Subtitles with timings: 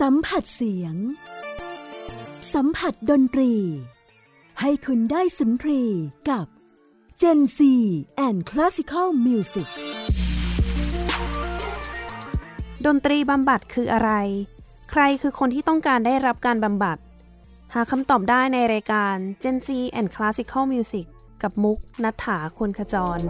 [0.00, 0.94] สัมผัสเสียง
[2.54, 3.54] สัมผัสดนตรี
[4.60, 5.82] ให้คุณได้สุนทรี
[6.30, 6.46] กับ
[7.20, 7.58] Gen C
[8.26, 9.68] and Classical Music
[12.86, 14.10] ดนตรีบำบัดคืออะไร
[14.90, 16.98] ใครคือคนที่ต้องการได้รับการบำบัด
[17.74, 19.68] หาคำตอบได้ในรายการ Gen Z
[19.98, 21.06] and Classical Music
[21.42, 23.20] กับมุกนัฐถาควรขจร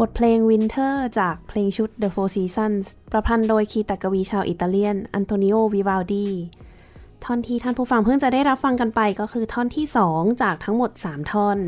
[0.00, 6.28] บทเพลง Winter จากเพลงชุด The Four Seasons ประพันธ์โดยคีตกวีชาวอิตาเลียน อันโตนิโอ วิวาลดี
[7.24, 11.58] ท่อนที่ท่านผู้ฟังเพิ่งจะได้รับฟังกันไปก็คือท่อนที่ 2 จากทั้งหมด 3 ท่อน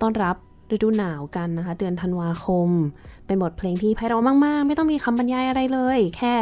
[0.00, 0.36] ต้อนรับ
[0.74, 2.68] ฤดูหนาวกันนะคะ เดือนธันวาคม
[3.26, 6.36] เป็นบทเพลงที่ไพเราะมาก ๆ ไม่ต้องมีคำบรรยายอะไรเลย แค่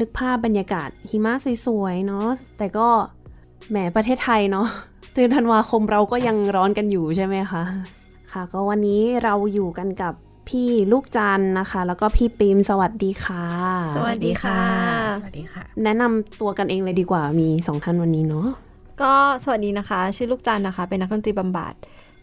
[0.00, 1.32] นึกภาพบรรยากาศหิมะ
[1.66, 2.26] สวยๆเนาะ
[2.58, 2.88] แต่ก็
[3.70, 4.66] แหมประเทศไทยเนาะ
[5.14, 7.64] เดือนธันวาคมเราก็ยังร้อนกันอยู่ใช่ไหมคะ
[8.32, 10.14] ค่ะก็วันนี้เราอยู่กันกับ
[10.50, 13.44] พี่ลูกจันนะคะ แล้วก็พี่ปิมสวัสดีค่ะ
[13.96, 14.60] สวัสดีค่ะ
[15.20, 18.48] สวัสดีค่ะ แนะนำตัวกันเองเลยดีกว่ามีสองท่านวันนี้เนาะ
[19.02, 19.12] ก็
[19.44, 21.74] สวัสดีนะคะ ชื่อลูกจันนะคะ เป็นนักดนตรีบำบัด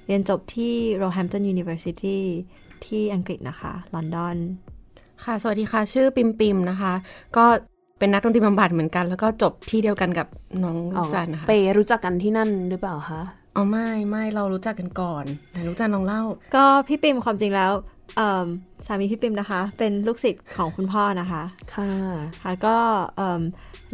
[0.08, 2.18] เรียนจบที่ Roehampton University
[2.86, 4.36] ที่อังกฤษนะคะ ลอนดอน
[5.24, 6.94] ค่ะ สวัสดีค่ะ ชื่อปิมปิมนะคะ
[7.38, 7.46] ก็
[8.00, 10.28] เป็นนักดนตรีบำบัดเหมือนกัน แล้วก็จบที่เดียวกันกับ
[10.64, 13.22] น้องลูกจันนะคะ ไปรู้จักกันที่นั่นหรือเปล่าคะ
[13.56, 16.22] อ๋อไม่ไม่เรารู้จักกันก่อนแต่ลูกจันลองเล่า
[16.56, 17.97] ก็พี่ปิมความจริงแล้วเอิ่ม
[18.85, 21.91] สามีพี่ปิมนะคะ เป็นลูกศิษย์ของคุณพ่อนะคะ ค่ะ
[22.44, 22.78] ค่ะก็
[23.16, 23.41] เอิ่ม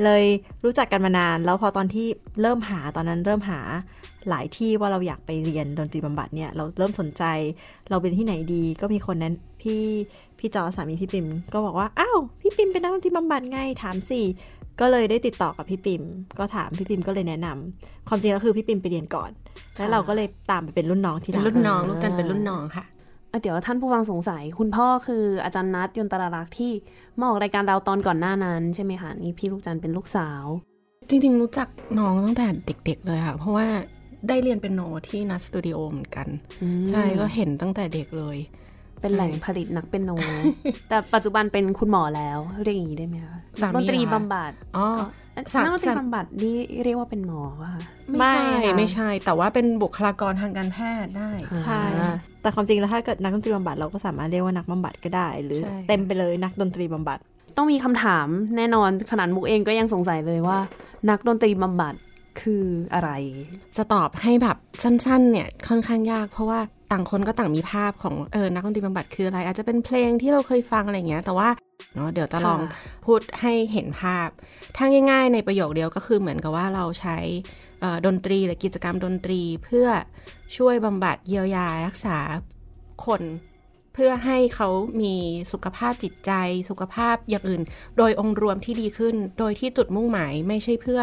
[0.03, 0.23] เลย
[0.63, 2.07] รู้จักกันมานาน แล้วพอตอนที่
[2.41, 3.59] เริ่มหาตอนนั้นเริ่มหา
[4.29, 7.23] หลายที่ว่าเราอยากไปเรียนดนตรีบำบัดเนี่ยเราเริ่มสนใจ
[7.89, 9.83] เราเป็นที่ไหนดีก็มีคนนั้นพี่
[10.39, 14.21] พี่จอสามีพี่ปิมก็บอกว่าอ้าวพี่ปิมเป็นนักดนตรีบำบัดไงถามสิ
[14.79, 16.03] ก็เลยได้ติดต่อกับพี่ปิม
[16.39, 19.31] ก็ถามพี่ปิมก็เลยแนะนำความจริงแล้วคือพี่ปิมไปเรียนก่อน
[19.77, 22.91] แล้วเราก็เลยตามไปเป็นรุ่นน้องที่เป็นร้านรุ่นน้องลูกจันเป็นรุ่นน้องค่ะอะ
[23.41, 26.71] เดี๋ยวท่านผู้ฟังสงสัย คุณพ่อคืออาจารย์นัทยนตรารักษ์ที่
[27.19, 30.45] มาออกรายการเราตอนก่อนหน้านั้น ใช่ไหมคะนี่พี่ลูกจันเป็นลูกสาว
[31.09, 31.67] จริง ๆ รู้จัก
[31.99, 33.67] น้องตั้งแต่เด็ก ๆ เลยค่ะ เพราะว่า
[34.27, 36.27] ได้เรียนเป็นโนที่นัทสตูดิโอเหมือนกัน
[36.61, 38.37] อืมใช่ก็เห็นตั้งแต่เด็กเลย
[39.01, 40.11] เป็นแหล่งผลิตนักเป็นโน
[40.89, 47.83] แต่ปัจจุบันเป็นคุณหมอแล้ว เรียกอย่างนี้ได้ไหมคะสามีดนตรีเหรอคะบำบัดอ๋อเอ่อสา นักดนตรีสามบำบัดนี่เรียกว่าเป็นหมอป่ะคะ
[48.19, 51.31] ไม่ไม่ใช่ค่ะไม่ใช่ แต่ว่าเป็นบุคลากรทางการแพทย์ได้
[51.61, 57.19] ใช่อ่าแต่ความจริงแล้วถ้าเกิดนักดนตรีบำบัดเราก็สามารถเรียกว่านักบำบัดก็ได้ หรือใช่เต็มไปเลยนักดนตรีบำบัด
[57.57, 58.27] ต้องมีคำถาม
[58.57, 60.57] แน่นอนขนาดมุกเองก็ยังสงสัยเลยว่า
[61.09, 61.93] นักดนตรีบำบัด
[62.41, 63.09] คืออะไร
[63.77, 66.59] จะตอบให้แบบสั้นๆ เนี่ยค่อนข้างยาก เพราะว่า
[66.93, 71.49] ต่างคนก็ต่างมีภาพของเออนักดนตรีบำบัดคืออะไร อาจจะเป็นเพลงที่เราเคยฟังอะไรเงี้ย แต่ว่า
[71.93, 72.59] เนาะเดี๋ยวจะลอง
[73.05, 74.29] พูดให้เห็นภาพ
[74.75, 77.17] ถ้าง่ายๆ ในประโยคเดียวก็คือเหมือนกับว่าเราใช้
[78.05, 79.87] ดนตรีหรือกิจกรรมดนตรีเพื่อ
[80.57, 82.17] ช่วยบำบัดเยียวยารักษา
[83.05, 83.21] คน
[83.93, 84.69] เพื่อให้เขา
[85.01, 85.15] มี
[85.51, 86.31] สุขภาพจิตใจ
[86.69, 87.61] สุขภาพอย่างอื่น
[87.97, 91.01] โดยองค์รวมที่ดีขึ้น โดยที่จุดมุ่งหมายไม่ใช่เพื่อ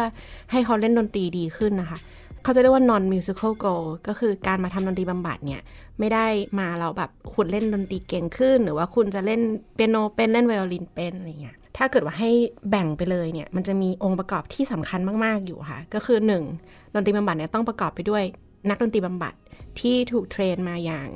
[0.51, 1.99] ให้เขาเล่นดนตรีดีขึ้นนะคะ
[2.43, 5.61] เขาจะเรียกว่า non musical goal ก็คือการมาทำดนตรีบำบัดเนี่ย
[5.99, 6.25] ไม่ได้
[6.59, 9.41] มาเราแบบคุณเล่นดนตรีเก่งขึ้น หรือว่าคุณจะเล่น
[9.75, 12.31] เปียโนเป็นเล่นไวโอลินเป็นอะไรเงี้ยถ้าเกิดว่าให้
[12.69, 16.17] แบ่งไปเลยเนี่ย มันจะมีองค์ประกอบที่สำคัญมาก ๆ อยู่ค่ะ ก็คือ
[16.55, 16.93] 1.
[16.93, 18.23] ดนตรีบำบัดเนี่ยต้องประกอบไปด้วย
[18.69, 19.33] นักดนตรีบำบัด
[19.79, 21.07] ที่ถูกเทรนมาอย่าง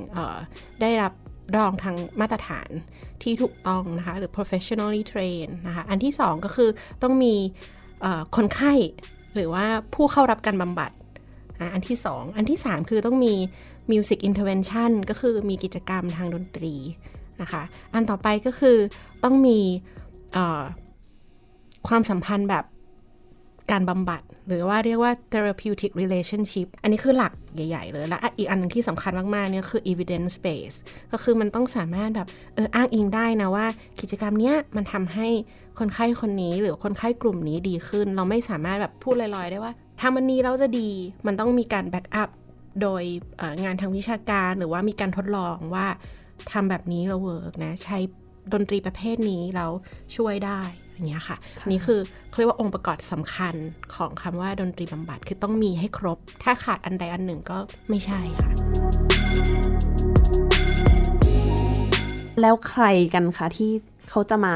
[0.81, 1.13] ได้รับ
[1.57, 2.69] รองทางมาตรฐาน
[3.23, 6.69] ที่ถูกต้องนะคะ หรือ professionally trained นะคะ อันที่สองก็คือ
[7.03, 7.33] ต้องมี
[8.35, 8.73] คนไข้
[9.35, 10.91] หรือว่าผู้เข้ารับการบำบัด
[11.73, 13.33] อันที่สองอันที่สามคือต้องมี
[13.91, 16.75] music intervention ก็คือมีกิจกรรมทางดนตรี
[17.41, 17.63] นะคะ
[17.93, 18.77] อันต่อไปก็คือ
[19.23, 19.59] ต้องมี
[21.87, 22.65] ความสัมพันธ์แบบ
[23.71, 30.77] การบำบัด หรือว่าเรียกว่า therapeutic relationship อันนี้คือหลักใหญ่ ๆ เลย และอีกอันนึงที่สำคัญมากๆเนี่ยคือ evidence base
[31.11, 33.65] ก็คือมันต้องสามารถแบบเอออ้างอิงได้นะว่า
[34.01, 35.27] กิจกรรมเนี้ยมันทำให้
[35.79, 40.89] คนไข้คนนี้หรือคนไข้กลุ่มนี้ดีขึ้น เราไม่สามารถแบบพูดลอยๆ ได้ว่า ทำแบบนี้แล้วจะดี
[41.27, 42.29] มันต้องมีการ back up
[42.81, 43.03] โดย
[43.63, 45.87] งานทางวิชาการหรือว่ามีการทดลองว่า
[46.51, 47.97] ทำแบบนี้แล้ว work นะ ใช้
[48.53, 49.65] ดนตรีประเภทนี้แล้ว
[50.15, 50.59] ช่วยได้
[50.93, 51.37] อย่างเงี้ยค่ะ
[51.71, 51.99] นี่คือ
[52.37, 53.55] เรียกว่าองค์ประกอบสำคัญ
[53.95, 57.57] ของคำว่าดนตรีบำบัดคือต้องมีให้ครบ ถ้าขาดอันใดอันหนึ่งก็
[57.89, 58.51] ไม่ใช่ค่ะ
[62.41, 62.83] แล้วใคร
[63.13, 63.71] กันคะที่
[64.09, 64.55] เขาจะมา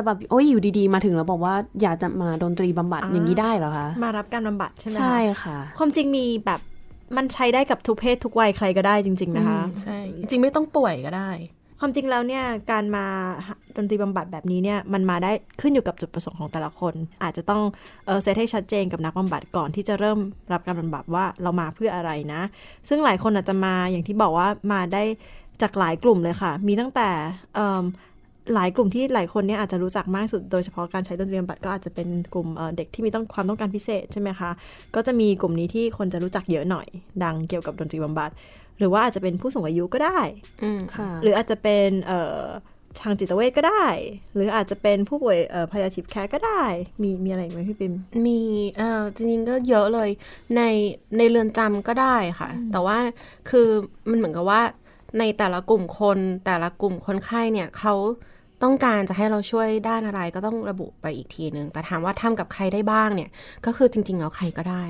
[0.00, 6.60] จะแบบโอ้ยอยู่ดีๆ มาถึงแล้วบอกว่าอยากจะมาดนตรีบำบัดอย่างนี้ได้เหรอคะ มารับการบำบัดใช่ไหมใช่ค่ะ ความจริงมีแบบ
[7.16, 11.30] มันใช้ได้กับทุกเพศทุกวัยใครก็ได้จริง ๆ นะคะ ใช่ จริงไม่ต้องป่วยก็ได้
[11.80, 13.04] ความจริงแล้วเนี่ยการมา
[13.76, 17.62] ดนตรีบำบัดแบบนี้เนี่ยมันมาได้ขึ้นอยู่กับจุดประสงค์ของแต่ละคน อาจจะต้อง
[18.06, 20.18] เออเซตให้ชัดเจนกับนักบำบัดก่อนที่จะเริ่ม
[20.52, 22.42] รับการบำบัดว่าเรามาเพื่ออะไรนะ
[22.88, 25.02] ซึ่งหลายคนอาจจะมาอย่างที่บอกว่ามาได้
[25.62, 27.08] จากหลายกลุ่มเลยค่ะ มีตั้งแต่
[28.54, 34.50] หลายกลุ่มที่หลายคนเนี่ยอาจจะรู้จักมากสุด โดยเฉพาะการใช้ดนตรีบำบัดก็อาจจะเป็นกลุ่มเด็กที่มีต้องความต้องการพิเศษใช่ไหมคะ
[34.94, 36.86] ก็จะมีกลุ่มนี้ที่คนจะรู้จักเยอะหน่อย
[37.24, 38.30] ดังเกี่ยวกับดนตรีบำบัด
[38.78, 40.20] หรือว่าอาจจะเป็นผู้สูงอายุก็ได้
[41.22, 41.88] หรืออาจจะเป็น
[43.00, 43.86] ทางจิตเวชก็ได้
[44.34, 45.38] หรืออาจจะเป็นผู้ป่วย
[45.72, 46.62] พยาธิแคร์ก็ได้
[47.02, 47.94] มีมีอะไรไหมพี่ปิม
[48.26, 48.38] มี
[48.78, 50.10] เออจริงๆก็เยอะเลย
[50.56, 50.62] ใน
[51.16, 52.98] ในเรือนจำก็ได้ค่ะ แต่ว่า
[53.50, 53.68] คือ
[54.10, 54.62] มันเหมือนกับว่า
[55.18, 57.94] ในแต่ละกลุ่มคนแต่ละกลุ่มคนไข้เนี่ยเขา
[58.62, 63.30] ต้องการจะให้เราช่วยด้านอะไรก็ต้องระบุไปอีกทีหนึ่งแต่ถามว่าทำกับใครได้บ้างเนี่ย
[63.66, 64.84] ก็คือจริง ๆ แล้วใครก็ได้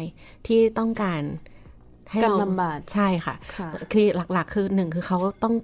[0.47, 1.23] ที่ต้องการ
[2.11, 3.35] ให้เราบำบัดใช่ค่ะ
[3.93, 5.55] คือหลักๆ คือหนึ่งคือเขาต้อง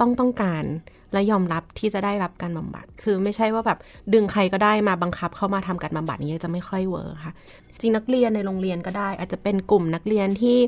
[0.00, 0.64] ต้องต้องการ
[1.12, 3.78] และยอมรับที่จะได้รับการบำบัด คือไม่ใช่ว่าแบบ
[4.14, 7.32] ดึงใครก็ได้มาบังคับเข้ามาทำการบำบัดนี้จะไม่ค่อยเวิร์ค่ะ
[7.80, 10.58] จริงนักเรียนในโรงเรียนก็ได้ อาจจะเป็นกลุ่มนักเรียนที่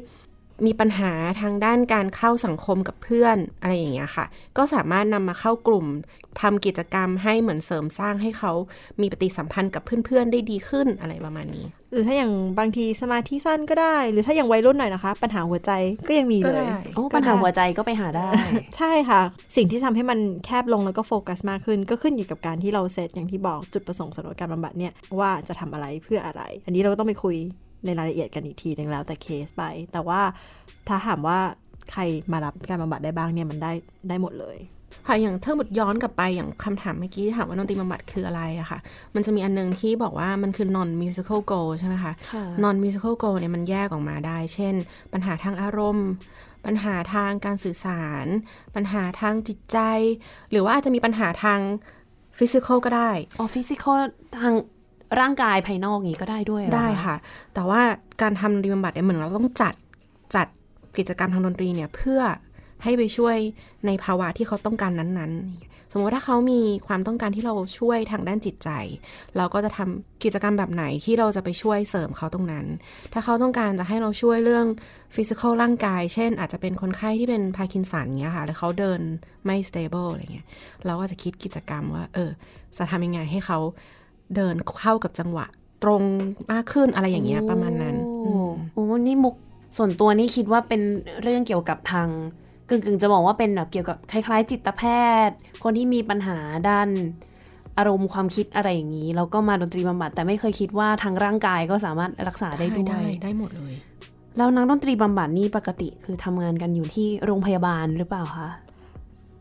[0.66, 5.86] มีปัญหาทางด้านการเข้าสังคมกับเพื่อนอะไรอย่างเงี้ยค่ะ ก็สามารถนำมาเข้ากลุ่ม
[6.40, 8.52] ทำกิจกรรมให้เหมือนเสริมสร้างให้เขา
[9.00, 15.72] มีปฏิสัมพันธ์กับเพื่อนๆได้ดีขึ้นอะไรประมาณนี้ หรือถ้าอย่างบางทีสมาธิสั้นก็ได้ หรือถ้าอย่างวัยรุ่นหน่อยนะคะ ปัญหาหัวใจ
[16.08, 18.28] ก็ยังมีเลยโอ้ปัญหาหัวใจก็ไปหาได้
[18.76, 19.20] ใช่ค่ะ
[19.56, 27.36] สิ่งที่ทำให้มันแคบลงแล้วก็โฟกัสมากขึ้น ก็ขึ้นอยู่กับการที่เราเซตอย่างที่บอกจุดประสงค์สำหรับการบำบัดเนี่ยว่าจะทำอะไรเพื่ออะไร อันนี้เราก็ต้องไปคุย
[27.84, 29.62] ในรายละเอียดกันอีกทีนึงแล้วแต่เคสไป
[29.92, 30.20] แต่ว่า
[30.88, 31.38] ถ้าถามว่า
[31.92, 33.72] ใครมารับการบำบัดได้บ้างเนี่ยมันได้
[34.08, 34.58] ได้หมดเลย
[35.06, 38.78] ค่ะอย่างถ้าหมดย้อนกลับไปอย่างคำถามเมื่อกี้ถามว่าดนตรีบำบัดคืออะไรอะค่ะ
[39.14, 42.12] มันจะมีอันนึงที่บอกว่ามันคือ non musical goal ใช่ไหมคะ
[42.64, 44.74] non musical goal เนี่ยมันแยกออกมาได้ เช่น
[45.12, 46.08] ปัญหาทางอารมณ์
[46.66, 48.26] ปัญหาทางการสื่อสาร
[48.74, 49.78] ปัญหาทางจิตใจ
[50.50, 51.60] หรือว่าอาจจะมีปัญหาทาง
[52.38, 54.00] ฟิสิกอลก็ได้ อ๋อฟิสิกอล
[54.40, 54.54] ทาง
[55.20, 57.16] ร่างกายภายนอกนี้ก็ได้ด้วยได้ค่ะ
[57.54, 57.80] แต่ว่า
[58.22, 59.74] การทำดนตรีบำบัดเนี่ยเหมือนเราต้องจัด
[60.34, 60.46] จัด
[60.98, 62.20] กิจกรรมทางดนตรีเนี่ยเพื่อ
[62.82, 63.36] ให้ไปช่วย
[63.86, 68.70] ในภาวะที่เขาต้องการนั้นๆ สมมติถ้าเขามีความต้องการที่เราช่วยทางด้านจิตใจ
[69.36, 72.66] เราก็จะทำกิจกรรมแบบไหนที่เราจะไปช่วยเสริมเขาตรงนั้น
[73.12, 74.66] ถ้าเขาต้องการจะให้เราช่วยเรื่อง
[75.14, 79.00] physical ร่างกาย เช่น อาจจะเป็นคนไข้ที่เป็นพาร์กินสันเงี้ยค่ะ แล้วเขาเดิน
[79.44, 80.46] ไม่ stable อะไรเงี้ย
[80.86, 82.30] เราก็จะคิดกิจกรรมว่า เออ
[82.76, 83.58] จะทำยังไงให้เขา
[84.36, 85.46] เดินเข้ากับจังหวะ
[85.82, 86.02] ตรง
[86.52, 87.96] มากขึ้นอะไรอย่างเงี้ยประมาณนั้น
[88.72, 89.34] โอ้นี่มุก
[89.76, 90.80] ส่วนตัวนี่คิดว่าเป็น
[91.22, 92.08] เรื่องเกี่ยวกับทาง
[92.68, 94.82] กึ่งๆ จะบอกว่าเป็นแบบเกี่ยวกับคล้าย ๆ จิตแพ
[95.28, 96.38] ทย์ คนที่มีปัญหา
[96.68, 96.88] ด้าน
[97.78, 103.74] อารมณ์ความคิดอะไรอย่างนี้แล้วก็มาดนตรีบำบัดแต่ไม่เคยคิดว่าทางร่างกายก็สามารถรักษาได้ด้วยได้ได้หมดเลย
[104.36, 108.48] แล้วนักดนตรีบำบัดนี่ปกติคือทำงานกันอยู่ที่โรงพยาบาลหรือเปล่าคะ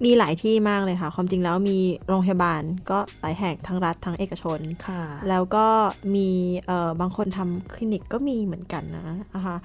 [0.06, 5.68] มีหลายที่มากเลยค่ะ ความจริงแล้วมีโรงพยาบาลก็หลายแห่งทั้งรัฐทั้งเอกชนค่ะ แล้วก็
[6.16, 6.30] มี
[6.66, 9.04] เอ่อบางคนทำคลินิกก็มีเหมือนกันนะ
[9.36, 9.56] นะคะ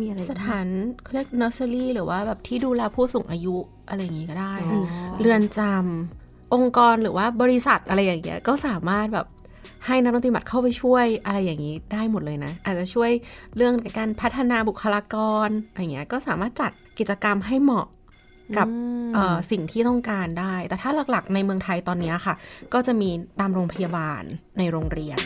[0.00, 0.66] มีอะไรสถาน
[1.02, 3.56] เขาเรียกเนอร์เซอรี่หรือว่าแบบที่ดูแลผู้สูงอายุ
[3.88, 4.80] อะไรอย่างงี้ก็ได้อ๋อ
[5.20, 9.26] เรือนจำองค์กรหรือว่าบริษัทอะไรอย่างเงี้ยก็สามารถแบบ
[9.86, 13.10] ให้นักดนตรีบัตรเข้าไปช่วยอะไรอย่างนี้ได้หมดเลยนะ อาจจะช่วย
[13.56, 17.86] เรื่องการพัฒนาบุคลากรอะไรเงี้ยก็สามารถจัดกิจกรรมให้เหมาะ
[18.56, 22.34] กับอืมเอ่อสิ่งที่ต้องการได้ แต่ถ้าหลักๆ ในเมืองไทยตอนเนี้ยค่ะ
[22.72, 23.08] ก็จะมี
[23.40, 24.22] ตามโรงพยาบาล
[24.58, 25.18] ในโรงเรียน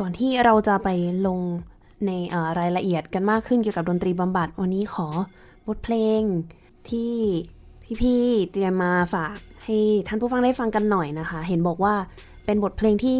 [0.00, 0.88] ก่อนที่เราจะไป
[1.26, 1.40] ลง
[2.06, 5.08] ในเอ่อรายละเอียดกันมากขึ้นเกี่ยวกับดนตรีบำบัด วันนี้ขอ
[5.68, 6.20] บทเพลง
[6.90, 7.12] ที่
[8.02, 9.76] พี่ๆเตรียมมาฝากให้
[10.08, 11.94] ท่านผู้ฟังได้ฟังกันหน่อยนะคะ เห็นบอกว่า
[12.46, 13.18] เป็นบทเพลงที่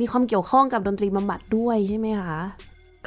[0.00, 2.40] มีความเกี่ยวข้องกับดนตรีบำบัดด้วยใช่ไหมคะ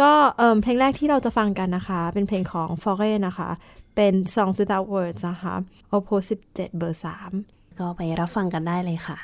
[0.02, 3.50] ก็เอ่มเพลงแรกที่เราจะฟังกันนะคะ เป็นเพลงของ f o r e นะคะ
[3.96, 5.54] เป็น Songs Without Words นะคะ
[5.96, 7.02] Oppo 17 เบอร์
[7.40, 9.18] 3 ก็ไปรับฟังกันได้เลยค่ะ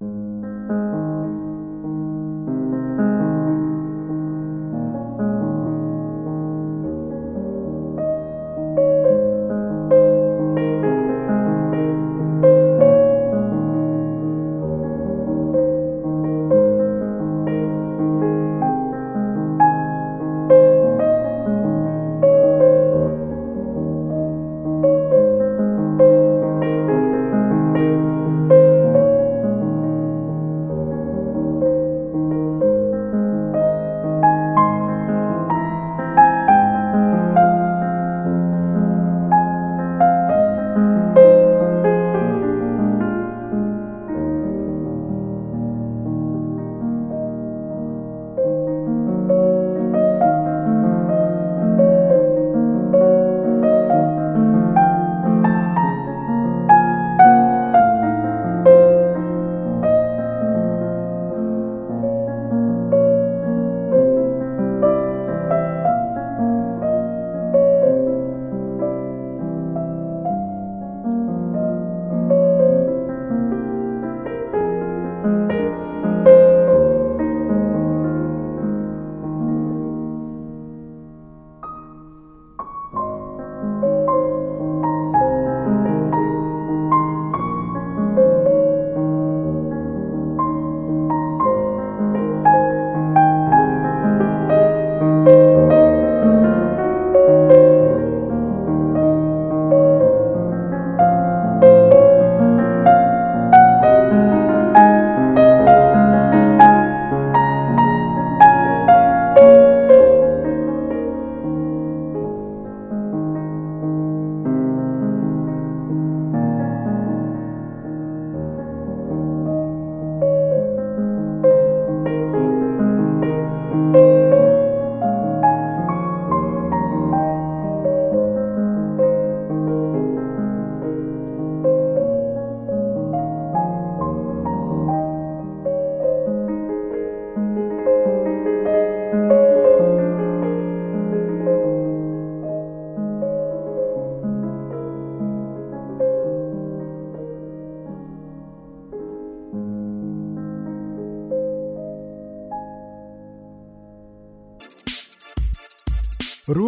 [0.00, 0.85] รู้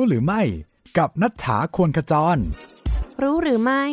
[0.09, 0.43] หรือไม่
[0.99, 2.39] กับณัฏฐาควรขจร
[3.23, 3.85] รู้หรือไม่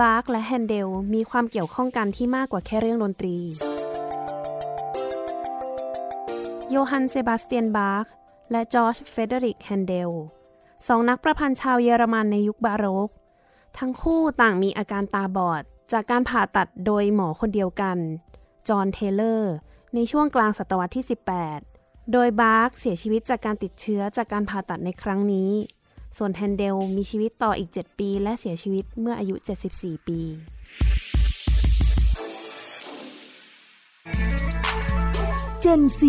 [0.00, 3.36] บาร์กและแฮนเดลมีความเกี่ยวข้องกันที่มากกว่าแค่เรื่องดนตรี
[6.70, 8.06] โยฮันเซบาสเตียนบาร์ก
[8.50, 10.10] และจอร์จเฟรเดริกแฮนเดล
[10.88, 13.08] สองนักประพันธ์ชาวเยอรมันในยุคบาโรก
[13.78, 17.98] ทั้งคู่ต่างมีอาการตาบอด จากการผ่าตัดโดยหมอคนเดียวกัน
[18.68, 19.52] จอห์นเทเลอร์
[19.94, 21.69] ในช่วงกลางศตวรรษที่ 18
[22.12, 25.50] โดยบาร์กเสียชีวิตจากการติดเชื้อจากการผ่าตัดในครั้งนี้
[26.18, 29.36] ส่วนแฮนเดลมีชีวิตต่ออีก 7 ปี และเสียชีวิตเมื่ออายุ
[29.72, 30.20] 74 ปี
[35.64, 36.00] Gen Z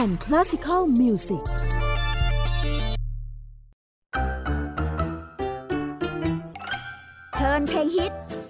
[0.00, 1.44] and Classical Music
[7.34, 8.12] trend เพลงฮิต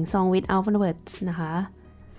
[0.00, 1.52] บทเพลง Song Without Words นะคะ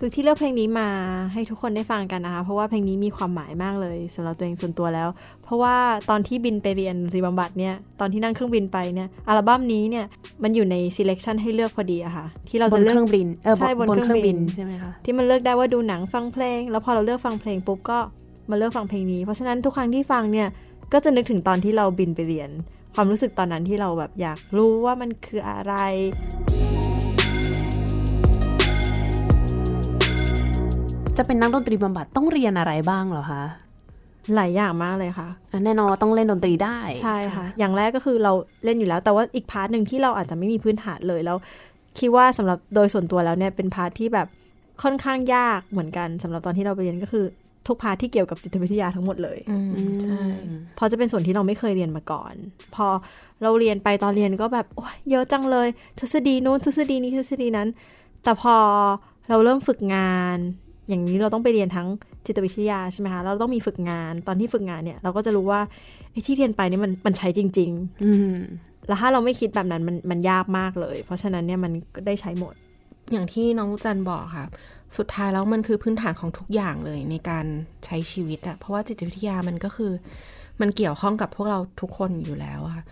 [0.03, 0.89] คือที่เลือกเพลงนี้มา
[1.33, 5.09] ให้ทุกคนได้ฟังกันนะคะ เพราะว่าเพลงนี้มีความหมายมากเลยสำหรับตัวเองส่วนตัวแล้ว
[5.43, 5.75] เพราะว่า
[6.09, 10.05] ตอนที่บินไปเรียนรีบำบัดเนี่ย ตอนที่นั่งเครื่องบินไปเนี่ย อัลบั้มนี้เนี่ย
[10.43, 17.99] มันอยู่ใน selection ให้เลือกพอดีอะค่ะ ที่เราบจะนเลืเคอกรื่องบินเออบใช่บนบนเคเครื่รื่อองงบิบินนใช่ไหมคะ ที่มันเลือกได้ว่าดูหนังฟังเพลง แล้วพอเราเลือกฟังเพลงปุ๊บก็
[18.49, 20.47] มาเลือกฟังเพลงนี้ เพราะฉะนั้นทุกครั้งที่ฟังเนี่ย
[20.93, 22.49] ก็จะนึกถึงตอนที่เราบินไปเรียน
[22.95, 25.73] ความรู้สึกตอนนั้นที่เราแบบอยากรู้ว่ามันคืออะไร
[31.21, 33.43] จะเป็นนักดนตรีบำบัดต้องเรียนอะไรบ้างเหรอคะ
[34.35, 38.33] หลายอย่างมากเลยค่ะอะแน่นอนว่าต้องเล่นดนตรีได้ ใช่ค่ะ อย่างแรกก็คือเรา
[38.65, 41.37] เล่นอยู่แล้ว แต่ว่าอีก part หนึ่งที่เราอาจจะไม่มีพื้นฐานเลยแล้ว
[41.99, 44.27] คิดว่าสำหรับโดยส่วนตัวแล้วเนี่ยเป็น part ที่แบบ
[44.83, 47.25] ค่อนข้างยากเหมือนกันสำหรับตอนที่เราไปเรียนก็คือ
[47.67, 50.23] ทุก part ที่เกี่ยวกับจิตวิทยาทั้งหมดเลยอืมอืมใช่
[50.75, 52.33] เพราะจะเป็นส่วนที่เราไม่เคยเรียนมาก่อน
[52.75, 52.87] พอ
[53.41, 55.67] เราเรียนไปตอนเรียนก็แบบโอ้ยเยอะจังเลย
[55.99, 57.67] ทฤษฎีนู้นทฤษฎีนี้ทฤษฎีนั้น
[58.23, 58.55] แต่พอ
[59.29, 60.37] เราเริ่มฝึกงาน
[60.89, 61.87] อย่างนี้เราต้องไปเรียนทั้ง
[62.25, 65.61] จิตวิทยาใช่ไหมคะเราต้องมีฝึกงานตอนที่ฝึกงานเนี่ย เราก็จะรู้ว่า
[66.11, 68.35] ไอ้ที่เรียนไปนี่มันมันใช้จริง ๆ อืม
[68.87, 72.53] แล้วถ้าเราไม่คิดแบบนั้นมันมันยากมากเลย เพราะฉะนั้นเนี่ยมันก็ได้ใช้หมด
[73.11, 74.45] อย่างที่น้องลูกจันบอกค่ะ
[74.97, 77.45] สุดท้ายแล้วมันคือพื้นฐานของทุกอย่างเลยในการ
[77.85, 79.91] ใช้ชีวิตอะเพราะว่าจิตวิทยามันก็คือ
[80.61, 82.83] มันเกี่ยวข้องกับพวกเราทุกคนอยู่แล้วอะค่ะ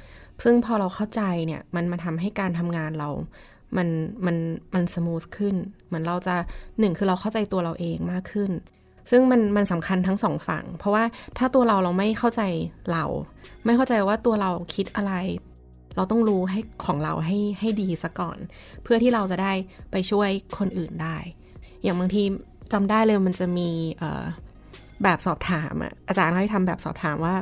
[0.43, 3.09] ซึ่งพอเราเข้าใจเนี่ย มันมาทำให้การทำงานเรา
[3.77, 3.87] มัน
[4.25, 4.37] มัน
[4.73, 5.55] มันสมูทขึ้น
[5.87, 6.35] เหมือนเราจะ
[6.79, 8.51] หนึ่งคือเราเข้าใจตัวเราเองมากขึ้น
[9.11, 11.03] ซึ่งมันมันสำคัญทั้งสองฝั่ง เพราะว่า
[11.37, 12.41] ถ้าตัวเราเราไม่เข้าใจ
[12.91, 13.05] เรา
[13.65, 15.13] ไม่เข้าใจว่าตัวเราคิดอะไร
[15.95, 18.37] เราต้องรู้ให้ของเราให้ให้ดีซะก่อน
[18.83, 19.53] เพื่อที่เราจะได้
[19.91, 21.17] ไปช่วยคนอื่นได้
[21.83, 22.23] อย่างบางที
[22.73, 23.69] จำได้เลยมันจะมี
[25.03, 27.35] แบบสอบถามอะอาจารย์ให้ทำแบบสอบถามว่า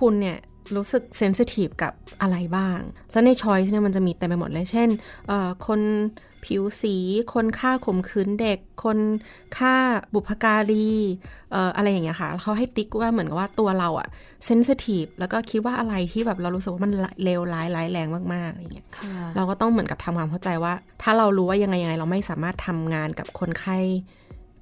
[0.00, 0.38] คุณเนี่ย
[0.76, 2.78] รู้สึกเซนซิทีฟกับอะไรบ้าง
[3.12, 4.88] แล้วในช้อยส์เนี่ยมันจะมีเต็มไปหมดเลย เช่น
[5.28, 5.80] เอ่อคน
[6.46, 6.96] ผิวสี
[7.34, 8.98] คนฆ่าข่มขืนเด็ก คน
[9.56, 9.74] ฆ่า
[10.14, 10.90] บุพการี
[11.52, 14.08] เอ่ออะไรอย่างเงี้ยค่ะเขาให้ติ๊กว่าเหมือนกับว่าตัวเราอะ
[14.46, 16.92] เซนซิทีฟแล้วก็คิดว่าอะไรที่แบบเรารู้สึกว่ามัน
[17.24, 23.78] เลวร้ายร้ายแรงมากๆอะไรเงี้ยค่ะเราก็ต้องเหมือนกับทำความเข้าใจว่า ถ้าเรารู้ว่ายังไงยังไงเราไม่สามารถทำงานกับคนไข้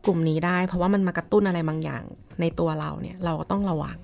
[0.07, 2.03] กลุ่มนี้ได้ เพราะว่ามันมากระตุ้นอะไรบางอย่าง
[2.41, 3.97] ในตัวเราเนี่ย เราก็ต้องระวัง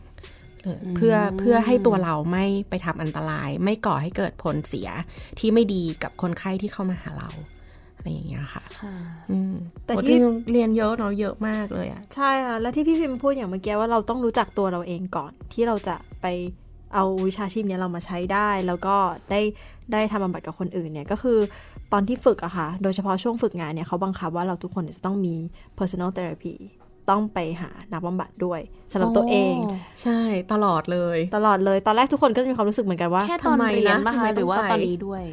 [0.63, 4.89] เออเพื่อเพื่อให้ตัวเราไม่ไปทำอันตราย ไม่ก่อให้เกิดผลเสีย
[5.39, 7.31] ที่ไม่ดีกับคนไข้ที่เข้ามาหาเรา
[7.97, 8.95] อะไรอย่างเงี้ยค่ะค่ะ
[9.31, 9.55] อืม
[9.87, 10.19] แต่โอ้ที่
[10.53, 16.27] เรียนเยอะเนาะเยอะมากเลยอะใช่ค่ะและที่พี่พิมพ์พูดอย่างเมื่อกี้ว่าเราต้องรู้จักตัวเราเองก่อน ที่เราจะไป
[16.95, 18.97] เอาวิชาชีพเนี้ยเรามาใช้ได้ แล้วก็
[19.31, 19.41] ได้
[19.93, 21.39] ได้ทำบำบัดกับคนอื่นเนี่ยก็คือ
[21.93, 25.35] ตอนที่ฝึกอะค่ะ โดยเฉพาะช่วงฝึกงานเนี่ยเขาบังคับว่าเราทุกคนเนี่ยจะต้องมี
[25.79, 26.55] personal therapy
[27.11, 28.61] ต้องไปหานักบำบัดด้วย
[28.93, 29.55] สำหรับตัวเอง
[30.03, 30.21] ใช่
[30.53, 35.25] ตลอดเลย ตลอดเลยตอนแรกทุกคนก็จะมีความรู้สึกเหมือนกันว่าแค่ตอนทำไมเรียนนะป่ะทำไมคะหรือว่าต้องไปตอนนี้ด้วย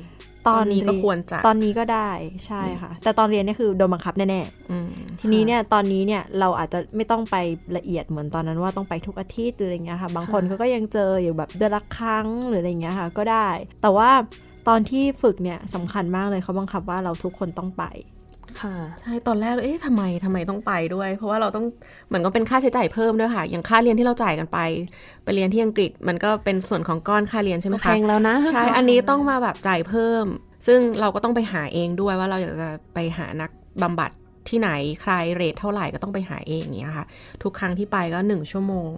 [0.48, 2.10] ตอนตอนนี้ก็ควรจะตอนนี้ก็ได้
[2.48, 7.36] ใช่ค่ะ แต่ตอนเรียนเนี่ยคือโดนบังคับแน่อืมๆทีนี้เนี่ยตอนนี้เนี่ยเราอาจจะไม่ต้องไป
[7.78, 13.48] ละเอียดเหมือนตอนนั้นว่าต้องไปทุกอาทิตย์หรืออะไรเงี้ยค่ะบางคนเขาก็ยังเจออยู่แบบเดือนละครั้งหรืออะไรเงี้ยค่ะก็ได้
[13.82, 14.10] แต่ว่า
[14.68, 17.84] ตอนที่ฝึกเนี่ยสำคัญมากเลยเขาบังคับว่าเราทุกคนต้องไป
[18.62, 21.66] ค่ะใช่ตอนแรกเลยเอ๊ะทำไมทำไมต้องไปด้วย เพราะว่าเราต้อง
[22.08, 24.60] เหมือนก็เป็นค่าใช้จ่ายเพิ่มด้วยค่ะ อย่างค่าเรียนที่เราจ่ายกันไป
[25.24, 30.26] ไปเรียนที่อังกฤษมันก็เป็นส่วนของก้อนค่าเรียนใช่ไหมก็คะแพงแล้วนะใช่อันนี้ต้องมาแบบจ่ายเพิ่ม
[30.68, 34.12] ซึ่งเราก็ต้องไปหาเองด้วยว่าเราอยากจะไปหานักบำบัด
[34.50, 34.70] ที่ไหน
[35.02, 37.06] ใครเรทเท่าไหร่ก็ต้องไปหาเองอย่างเงี้ยค่ะ
[37.44, 38.90] ทุกครั้งที่ไปก็หนึ่งชั่วโมง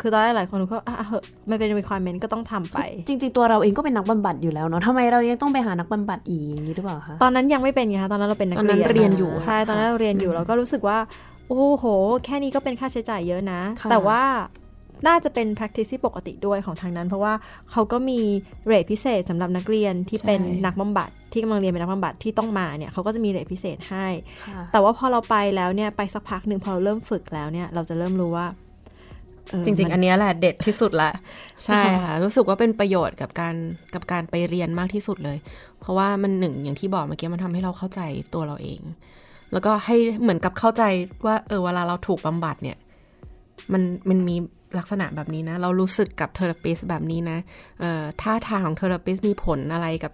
[0.00, 10.98] คือตอนแรกหลายคนก็อะเหอะไม่เป็น requirement ก็ต้องทำไป จริง ๆ ตัวเราเองก็เป็นนักบำบัดอยู่แล้วเนาะทำไมเรายังต้องไปหานักบำบัดอีกอย่างนี้หรือเปล่าคะตอนนั้นยังไม่เป็นไงคะตอนนั้นเราเป็นนักตอนนั้นเรียนเรียนอยู่ใช่ตอนนั้นเราเรียนอยู่เราก็รู้สึกว่า
[11.48, 11.84] โอ้โห
[12.24, 14.22] แค่นี้ก็เป็นค่าใช้จ่ายเยอะนะค่ะแต่ว่า
[15.06, 17.32] น่าจะเป็น practice ที่ปกติด้วยของทางนั้น เพราะว่า
[17.70, 18.20] เขาก็มี
[18.66, 24.06] เรทพิเศษสำหรับนักเรียนที่เป็นนักบำบัดที่กำลังเรียนเป็นนักบำบัดที่ต้องมาเนี่ยเขาก็จะมีเรทพิเศษให้
[24.44, 28.67] ค่ะแต่ว่าพอเราไปแล้วเนี่ยไปสักพักหนึ่งพอเราเริ่มฝึกแล้วเนี่ยเราจะเริ่มรู้ว่าเออ
[29.64, 31.10] จริงมัๆอันเนี้ยแหละเด็ดที่สุดละ
[31.64, 33.54] ใช่ค่ะ รู้สึกว่าเป็นประโยชน์กับการ
[33.94, 35.38] กับการไปเรียนมากที่สุดเลย
[35.80, 38.00] เพราะว่ามันหนึ่งอย่างที่บอกเมื่อกี้มันทำให้เราเข้าใจ
[38.34, 38.80] ตัวเราเอง
[39.52, 40.82] แล้วก็ให้เหมือนกับเข้าใจ
[41.26, 42.76] ว่า เออเวลาเราถูกบำบัดเนี่ย
[43.72, 44.36] มันมันมี
[44.78, 47.38] ลักษณะแบบนี้นะ เรารู้สึกกับเทอราปิสแบบนี้นะ
[47.80, 50.12] เอ่อท่าทางของเทอราปิสมีผลอะไรกับ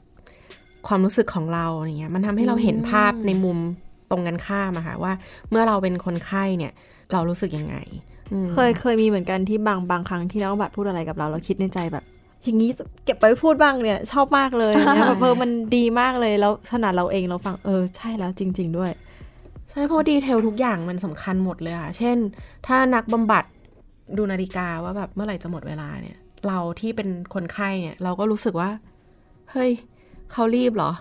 [0.88, 3.58] ความรู้สึกของเราอย่างเงี้ยมันทำให้เราเห็นภาพในมุม
[4.10, 5.12] ตรงกันข้ามอะค่ะว่า
[5.50, 6.72] เมื่อเราเป็นคนไข้เนี่ย
[7.12, 8.13] เรารู้สึกยังไงอืม
[8.52, 12.04] เคยเคยมีเหมือนกันที่บางบางครั้งที่นักบำบัดพูดอะไรกับเราเราคิดในใจแบบ
[12.42, 12.70] อย่างนี้
[13.04, 18.90] เก็บไปพูดบ้างเนี่ย ชอบมากเลยอย่างเงี้ยแบบเออมันดีมากเลยแล้วขนาดเราเองเราฟังเออใช่แล้วจริง ๆด้วย
[19.70, 22.16] ใช่เพราะดีเทลทุกอย่างมันสำคัญหมดเลยค่ะ เช่น
[22.66, 23.44] ถ้านักบำบัด
[24.16, 28.70] ดูนาฬิกาว่าแบบเมื่อไหร่จะหมดเวลาเนี่ย เราที่เป็นคนไข้เนี่ย เราก็รู้สึกว่า
[29.50, 29.70] เฮ้ย
[30.32, 30.92] เขารีบเหรอ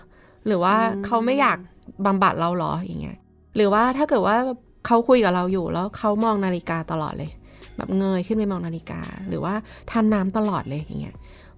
[0.46, 0.74] หรือว่า
[1.06, 1.58] เขาไม่อยาก
[2.06, 3.18] บำบัดเราเหรออย่างเงี้ย
[3.56, 4.36] หรือว่าถ้าเกิดว่า
[4.86, 7.30] เขาคุยกับเราอยู่แล้วเขามองนาฬิกาตลอดเลย
[7.76, 9.54] แบบเงยขึ้นไปมองนาฬิกา หรือว่า
[9.90, 11.16] ทานน้ำตลอดเลยอย่างเงี้ย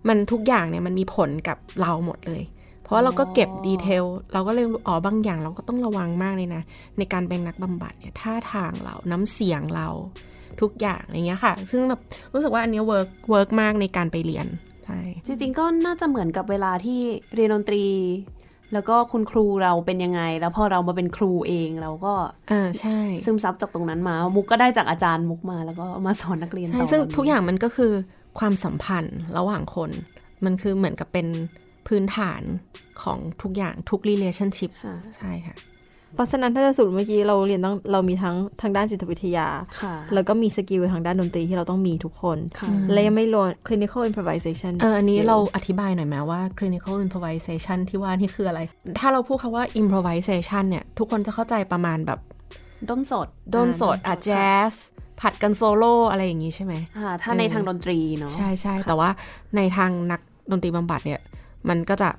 [0.08, 2.42] มันทุกอย่างเนี่ยมันมีผลกับเราหมดเลย
[2.82, 6.62] เพราะว่าเราก็เก็บดีเทลเราก็เลยรู้อ๋อบางอย่างเราก็ต้องระวังมากเลยนะ
[6.98, 9.88] ในการเป็นนักบำบัดเนี่ยท่าทางเราน้ำเสียงเรา
[10.60, 12.00] ทุกอย่างอย่างเงี้ยค่ะ ซึ่งแบบ
[12.34, 14.46] รู้สึกว่าอันเนี้ work work มากในการไปเรียน
[14.84, 17.00] ใช่จริงๆก็น่าจะเหมือนกับเวลาที่
[17.34, 17.84] เรียนดนตรี
[18.72, 22.14] แล้วก็คุณครูเราเป็นยังไง แล้วพอเรามาเป็นครูเองเราก็
[22.50, 27.92] อ่าใช่ ซึมซับจากตรงนั้นมา มุกก็ได้จากอาจารย์มุกมาแล้วก็มาสอนนักเรียนใช่ต่อซึ่งทุกอย่างมันก็คือ
[28.38, 29.90] ความสัมพันธ์ระหว่างคน
[30.44, 31.26] มันคือเหมือนกับเป็น
[31.88, 32.42] พื้นฐาน
[33.02, 35.55] ของทุกอย่างทุก relationship ค่ะใช่ค่ะ
[36.16, 39.48] เพราะฉะนั้นถ้าจะสรุปเมื่อกี้เราเรียนต้องเรามีทั้งทางด้านจิตวิทยา
[39.81, 48.61] ค่ะแล้วก็มี skill ทางด้านดนตรีที่เราต้องมีทุกคนค่ะและยังไม่รวม clinical improvisation เอออันนี้ skill เราอธิบายหน่อยไหมว่า clinical improvisation ที่ว่านี่คืออะไร
[49.00, 52.20] ถ้าเราพูดคำว่า improvisation เนี่ย ทุกคนจะเข้าใจประมาณแบบ
[52.88, 54.72] ด้นสดด้นสดอะแจ๊ส
[55.20, 59.11] ผลัดกันโซโล่อะไรอย่างนี้ใช่ไหมอ่าถ้าในทางดนตรีเนาะใช่ใช่แต่ว่า
[59.57, 61.20] ในทางนักดนตรีบำบัดเนี่ย
[61.68, 62.11] มันก็จะ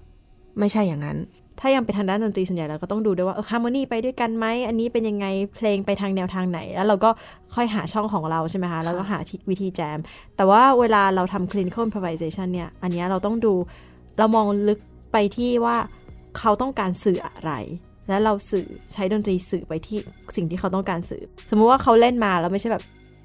[0.60, 1.18] ไม่ใช่อย่างนั้น
[1.60, 7.10] ถ้ายังเป็นทางด้านดนตรีส่วนใหญ่เราก็ต้องดูด้วยว่าเออฮาร์โมนีไปด้วยกันไหมอันนี้เป็นยังไงเพลงไปทางแนวทางไหน แล้วเราก็
[7.56, 10.00] ค่อยหาช่องของเราใช่ไหมคะแล้วก็หาที่วิธีแจม
[10.36, 13.54] แต่ว่าเวลาเราทำ clinical improvisation เนี่ยอันเนี้ยเราต้องดู
[14.17, 14.80] เรามองลึก
[15.12, 15.78] ไปที่ว่า
[16.38, 17.52] เขาต้องการสื่ออะไร
[18.08, 20.00] และเราสื่อใช้ดนตรีสื่อไปที่
[20.36, 22.84] สิ่งที่เขาต้องการสื่อ สมมุติว่าเขาเล่นมาแล้วไม่ใช่แบบ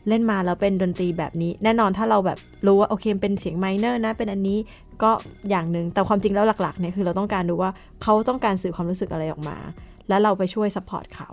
[0.08, 4.58] เล่นมาแล้วเป็นดนตรีแบบนี้ แน่นอนถ้าเราแบบรู้ว่าโอเคเป็นเสียง minor นะเป็นอันนี้
[5.02, 5.10] ก็
[5.50, 7.70] อย่างหนึ่งแต่ความจริงแล้วหลักๆเนี่ยคือเราต้องการดูว่า
[8.02, 9.56] เขาต้องการสื่อความรู้สึกอะไรออกมา
[10.08, 11.30] แล้วเราไปช่วย support เขา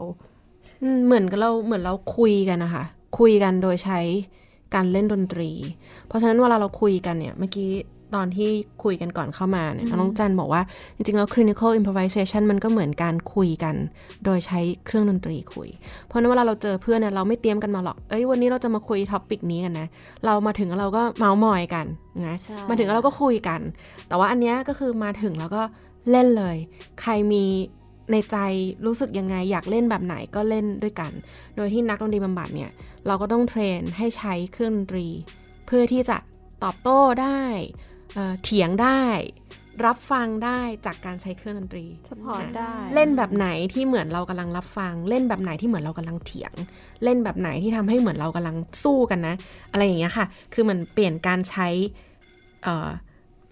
[1.06, 2.84] เหมือนกับเราเหมือนเราคุยกันนะคะ
[3.20, 4.00] คุยกันโดยใช้
[4.76, 5.52] การเล่นดนตรี
[6.08, 7.70] เพราะฉะนั้นเวลาเราคุยกันเนี่ยเมื่อกี้
[8.16, 8.50] ตอนที่
[8.84, 10.62] คุยกันก่อนเข้ามาเนี่ยน้องจันบอกว่า
[10.96, 13.76] จริงๆ แล้ว clinical improvisation มันก็เหมือนการคุยกัน
[14.26, 15.70] โดยใช้เครื่องดนตรีคุย
[16.06, 19.88] เพราะฉะนั้นเวลาเราเจอเพื่อนเนี่ยเราไม่เตรียมกันมาหรอก เอ้ยวันนี้เราจะมาคุย topic นี้กันนะ
[20.26, 21.86] เรามาถึงแล้วเราก็เมาส์มอยกัน
[22.28, 23.62] นะใช่มาถึงแล้วเราก็คุยกัน
[24.08, 25.62] แต่ว่าอันเนี้ยก็คือมาถึงแล้วก็
[26.12, 26.58] เล่นเลย
[27.02, 27.46] ใครมี
[28.12, 28.38] ในใจ
[28.86, 31.12] รู้สึกยังไงอยากเล่นแบบไหนก็เล่นด้วยกัน
[31.56, 32.72] โดยที่นักดนตรีบำบัดเนี่ย
[33.08, 35.08] เราก็ต้อง train ให้ใช้เครื่องดนตรี
[35.66, 36.18] เพื่อที่จะ
[36.64, 37.42] ตอบโต้ได้
[38.16, 39.02] เอ่อเถียงได้
[39.86, 46.54] รับฟังได้จากการใช้เครื่องดนตรี support ได้ เล่นแบบไหนที่เหมือนเรากำลังรับฟัง เล่นแบบไหนที่เหมือนเรากำลังเถียง
[47.04, 49.36] เล่นแบบไหนที่ทำให้เหมือนเรากำลังสู้กันนะ
[49.72, 51.68] อะไรอย่างเงี้ยค่ะ คือมันเปลี่ยนการใช้
[52.64, 52.90] เอ่อ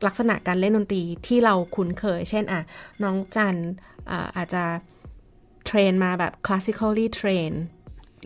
[0.06, 2.62] ลักษณะการเล่นดนตรีที่เราคุ้นเคย เช่นอะ
[3.04, 3.56] น้องจัน
[4.10, 4.63] อ่าอาจจะ
[5.65, 7.54] train มาแบบ classically train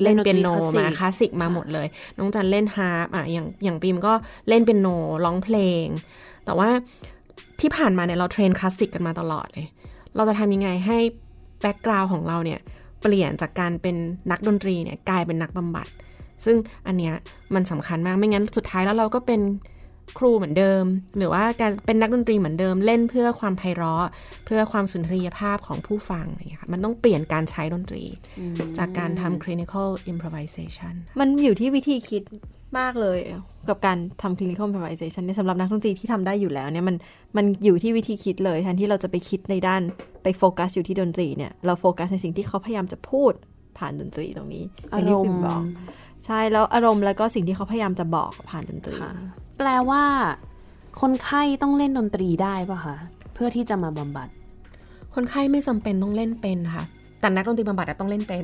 [0.03, 4.13] เล่นเปียโนมาคลาสสิกมาหมดเลย น้องจันเล่นฮาร์ปอะอย่างอย่างปิมก็
[4.49, 4.87] เล่นเปียโน
[5.25, 5.85] ร้องเพลง
[6.45, 6.69] แต่ว่า
[7.59, 9.67] ที่ผ่านมาเนี่ยเรา train คลาสสิกกันมาตลอดเลย
[10.15, 10.97] เราจะทำยังไงให้
[11.61, 12.59] แบ็กกราวน์ของเราเนี่ย
[13.01, 13.95] เปลี่ยนจากการเป็น
[14.31, 15.87] นักดนตรีเนี่ยกลายเป็นนักบำบัด
[16.45, 17.13] ซึ่งอันเนี้ย
[17.55, 19.41] มันสำคัญมากไม่งั้นสุดท้ายแล้วเราก็เป็น
[20.17, 20.83] ครูเหมือนเดิม
[21.17, 24.07] หรือว่าการเป็นนักดนตรีเหมือนเดิมเล่นเพื่อความไพเราะ
[24.45, 28.03] เพื่อความสุนทรียภาพของผู้ฟังอะไรอย่างเงี้ยค่ะมันต้องเปลี่ยนการใช้ดนตรี
[28.77, 32.23] จากการทำ clinical improvisation มันอยู่ที่วิธีคิด
[32.79, 33.19] มากเลย
[33.69, 36.95] กับการทำ clinical improvisation เนี่ยสำหรับนักดนตรีที่ทำได้อยู่แล้วเนี่ยมัน
[37.37, 39.81] มันอยู่ที่วิธีคิดเลยแทนที่เราจะไปคิดในด้าน
[40.23, 43.33] ไปโฟกัสอยู่ที่ดนตรีเนี่ยเราโฟกัสในสิ่งที่เขาพยายามจะพูด
[43.77, 45.61] ผ่านดนตรีตรงนี้ออาย่างรที่มพิมณ์บอก
[46.25, 49.11] ใช่แล้วอารมณ์แล้วก็สิ่งที่เขาพยายามจะบอกผ่านดนตรีค่ะ
[49.63, 50.03] แปลว่า
[51.01, 52.95] คนไข้ต้องเล่นดนตรีได้ป่ะคะ
[53.33, 54.27] เพื่อที่จะมาบำบัด
[55.15, 56.83] คนไข้ไม่จำเป็นต้องเล่นเป็นค่ะ
[57.19, 58.43] แต่นักดนตรีบำบัดอะต้องเล่นเป็น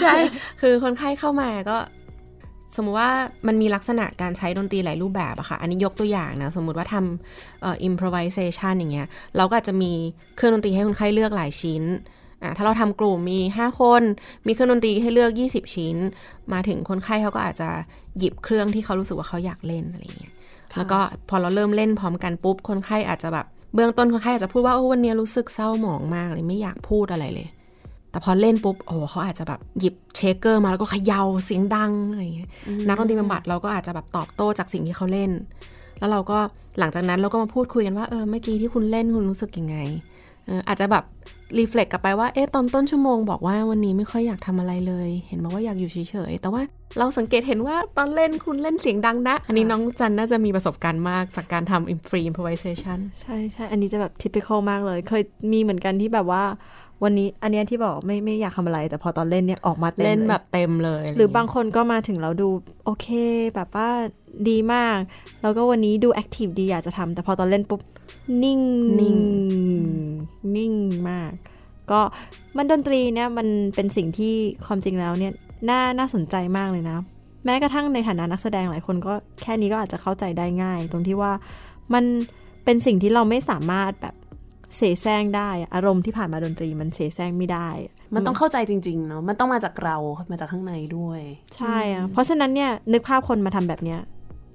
[0.00, 0.14] ใช่
[0.60, 1.76] คือคนไข้เข้ามาก็
[2.76, 3.10] สมมุติว่า
[3.46, 9.92] มันมีลักษณะการใช้ดนตรีหลายรูปแบบอะค่ะ อันนี้ยกตัวอย่างนะ สมมุติว่าทำเอ่อ improvisation อย่างเงี้ย เราก็อาจจะมี
[10.36, 11.82] เครื่องดนตรีให้คนไข้เลือกหลายชิ้น
[12.44, 14.02] อะถ้าเราทำกลุ่มมี 5 คน
[14.46, 15.96] มีเครื่องดนตรีให้เลือก 20 ชิ้น
[16.52, 17.68] มาถึงคนไข้เขาก็อาจจะ
[18.18, 20.34] หยิบเครื่องที่เขารู้สึกว่าเขาอยากเล่นอะไรอย่างเงี้ย
[20.76, 27.48] แล้วก็พอเราเริ่มเล่นพร้อมกันปุ๊บ คนไข้อาจจะแบบเบื้องต้นคนไข้อาจจะพูดว่าโอ้วันนี้รู้สึกเศร้าหมองมากเลยไม่อยากพูดอะไรเลย
[28.10, 32.50] แต่พอเล่นปุ๊บโอ้เขาอาจจะแบบหยิบเชคเกอร์มาแล้วก็เขย่าเสียงดังอะไรอย่างเงี้ย
[32.86, 35.30] นักดนตรีบำบัดเราก็อาจจะแบบตอบโต้จากสิ่งที่เขาเล่น
[35.98, 36.38] แล้วเราก็
[36.78, 39.76] หลังจากนั้นเราก็มาพูดคุยกันว่าเออเมื่อกี้ที่คุณเล่นคุณรู้สึกยังไง
[40.10, 41.04] เอออาจจะแบบ
[41.58, 46.62] รีเฟล็กกลับไปว่าเอ๊ะตอนต้นชั่วโมงบอกว่าวันนี้ไม่ค่อยอยากทำอะไรเลย เห็นบอกว่าอยากอยู่เฉยๆแต่ว่า
[46.98, 56.44] เราสังเกตเห็นว่าตอนเล่นคุณเล่นเสียงดังนะ อันนี้น้องจันน่าจะมีประสบการณ์มากจากการทำ free improvisation ใช่ใช่อันนี้จะแบบ typical มากเลย เคยมีเหมือนกันที่แบบว่า
[57.02, 62.48] วันนี้อันเนี้ยที่บอกไม่ไม่อยากทำอะไร แต่พอตอนเล่นเนี่ยออกมาเต็มเล่นยแบบเต็มเลย หรือบางคนก็มาถึงแล้วดู
[62.84, 63.08] โอเค
[63.54, 63.88] แบบว่า
[64.48, 64.98] ดีมาก
[65.42, 67.80] แล้วก็วันนี้ดูแอคทีฟดีอยากจะทำแต่พอตอนเล่นปุ๊บ
[68.42, 68.60] นิ่ง
[69.00, 69.18] นิ่ง
[70.56, 70.72] นิ่ง
[71.10, 71.32] มาก
[71.90, 72.00] ก็
[72.56, 74.34] มันดนตรีเนี่ยมันเป็นสิ่งที่
[74.66, 75.32] ความจริงแล้วเนี่ย
[75.68, 76.98] น่าน่าสนใจมากเลยนะ
[77.44, 81.32] แม้กระทั่งในฐานะนักแสดงหลายคนก็แค่นี้ก็อาจจะเข้าใจได้ง่าย ตรงที่ว่า
[81.94, 82.04] มัน
[82.64, 84.14] เป็นสิ่งที่เราไม่สามารถแบบ
[84.76, 87.68] เสแสร้งได้อะอารมณ์ที่ผ่านมาดนตรีมันเสแสร้งไม่ได้
[88.14, 89.96] มันต้องเข้าใจจริง ๆ เนาะมันต้องมาจากเรา
[90.30, 91.20] มาจากข้างในด้วย
[91.56, 94.00] ใช่อะเพราะฉะนั้นเนี่ยนึกภาพคนมาทำแบบเนี้ย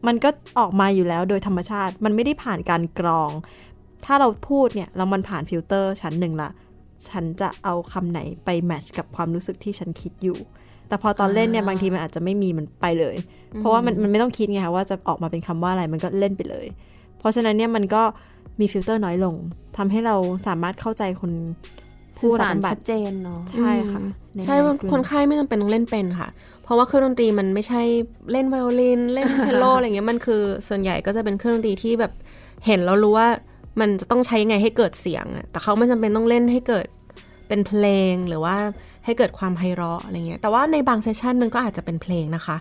[0.07, 3.29] มันก็ออกมาอยู่แล้วโดยธรรมชาติ มันไม่ได้ผ่านการกรอง
[4.05, 6.49] ถ้าเราพูดเนี่ยแล้วมันผ่านฟิลเตอร์ชั้นหนึ่งละ
[7.09, 10.37] ฉันจะเอาคำไหนไป match กับความรู้สึกที่ฉันคิดอยู่
[10.87, 13.15] แต่พอตอนเล่นเนี่ยบางทีมันอาจจะไม่มีมันไปเลย
[13.57, 16.67] เพราะว่ามันมันไม่ต้องคิดไงคะว่าจะออกมาเป็นคำว่าอะไรมันก็เล่นไปเลย
[17.19, 18.03] เพราะฉะนั้นเนี่ยมันก็
[18.59, 19.35] มีฟิลเตอร์น้อยลง
[19.77, 20.15] ทำให้เรา
[20.47, 21.31] สามารถเข้าใจคน
[22.21, 24.01] สื่อสารผู้บำบัดชัดเจนเนาะใช่ค่ะ
[24.45, 26.29] ใช่ง่ายขึ้นคนไข้ไม่จำเป็นต้องเล่นเป็นค่ะ
[26.63, 27.81] เพราะว่าเครื่องดนตรีมันไม่ใช่
[28.31, 32.11] เล่นไวโอลิน เล่นเชลโลอะไรเงี้ยมันคือส่วนใหญ่ก็จะเป็นเครื่องดนตรีที่แบบ
[32.65, 33.27] เห็นแล้วรู้ว่า
[33.79, 36.87] มันจะต้องใช้ยังไงให้เกิดเสียงอะแต่เขาไม่จำเป็นต้องเล่นให้เกิด
[37.47, 38.55] เป็นเพลงหรือว่า
[39.05, 42.57] ให้เกิดความไพเราะอะไรเงี้ย แต่ว่าในบาง session มันก็อาจจะเป็นเพลงนะคะ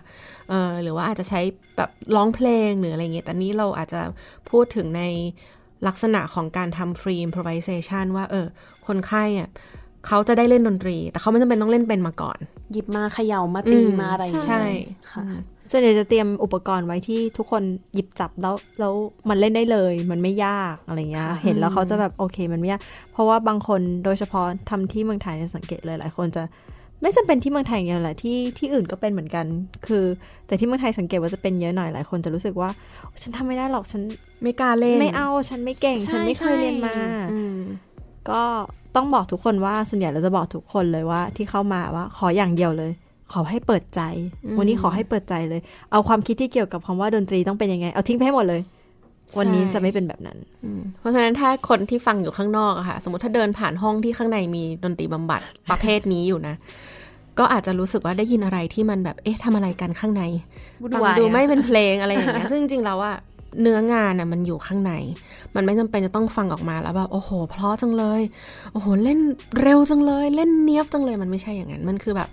[0.49, 1.41] เออหรือว่าอาจจะใช้
[1.77, 4.01] แบบร้องเพลงหรืออะไรเงี้ย แต่นี้เราอาจจะ
[4.49, 5.03] พูดถึงใน
[5.87, 8.45] ลักษณะของการทำ free improvisation ว่าเออ
[8.87, 9.49] คนไข้เนี่ย
[10.07, 12.39] เขาจะได้เล่นดนตรี แต่เขาไม่จำเป็นต้องเล่นเป็นมาก่อน
[12.71, 14.63] หยิบมาเขย่ามาตีอืมมาอะไรอย่างเงี้ยใช่
[15.11, 15.25] ค่ะ
[15.71, 18.93] ส่วนใหญ่จะเตรียมอุปกรณ์ไว้ที่ทุกคนหยิบจับแล้วแล้ว
[19.29, 26.43] มันเล่นได้เลย มันไม่ยากอะไรเงี้ยค่ะเห็นแล้วเขาจะแบบโอเคมันไม่ยากเพราะว่าบางคนโดยเฉพาะทำที่เมืองไทยเนี่ยสังเกตเลยหลายคนจะ
[27.01, 29.45] ไม่จำเป็นที่เมืองไทยอย่างเดียวแหละที่ที่อื่นก็เป็นเหมือนกัน
[29.87, 30.03] คือ
[30.47, 32.69] แต่ที่เมืองไทยสังเกตว่าจะเป็นเยอะหน่อยหลายคนจะรู้สึกว่า
[33.21, 34.01] ฉันทำไม่ได้หรอกฉัน
[34.43, 36.95] ไม่กล้าเล่นไม่เอาฉันไม่เก่ง ฉันไม่เคยเรียนมา
[37.33, 37.59] อืม
[38.29, 38.41] ก็
[38.95, 42.91] ต้องบอกทุกคนว่าส่วนใหญ่เราจะบอกทุกคนเลยว่าที่เข้ามาว่าขออย่างเดียวเลย
[43.33, 44.01] ขอให้เปิดใจ
[44.45, 45.61] อืมวันนี้ขอให้เปิดใจเลย
[45.91, 48.61] เอาความคิดที่เกี่ยวกับคำว่าดนตรีต้องเป็นยังไง เอาทิ้งไปให้หมดเลย
[49.39, 56.55] วันนี้จะไม่เป็นแบบนั้นอืมเพราะฉะนั้นถ้าคนที่ฟังอยู่ข้างนอกอะค่ะ สมมติถ้าเดินผ่านห้องที่ข้างในมีดนตรีบำบัดประเภทนี้อยู่นะ
[57.39, 60.23] ก็อาจจะรู้สึกว่าได้ยินอะไรที่มันแบบเอ๊ะทำอะไรกันข้างใน
[60.81, 63.15] วุ่นฟังวายดูอะไม่เป็นเพลงอะไรอย่างเงี้ยซึ่งจริงๆแล้วอะ
[63.61, 64.93] เนื้องานอะมันอยู่ข้างใน
[65.55, 68.21] มันไม่จำเป็นจะต้องฟังออกมาแล้วแบบโอ้โห เพราะจังเลย
[68.71, 69.19] โอ้โห เล่น
[69.61, 72.29] เร็วจังเลย เล่นเนี้ยบจังเลย มันไม่ใช่อย่างนั้น มันคือแบบ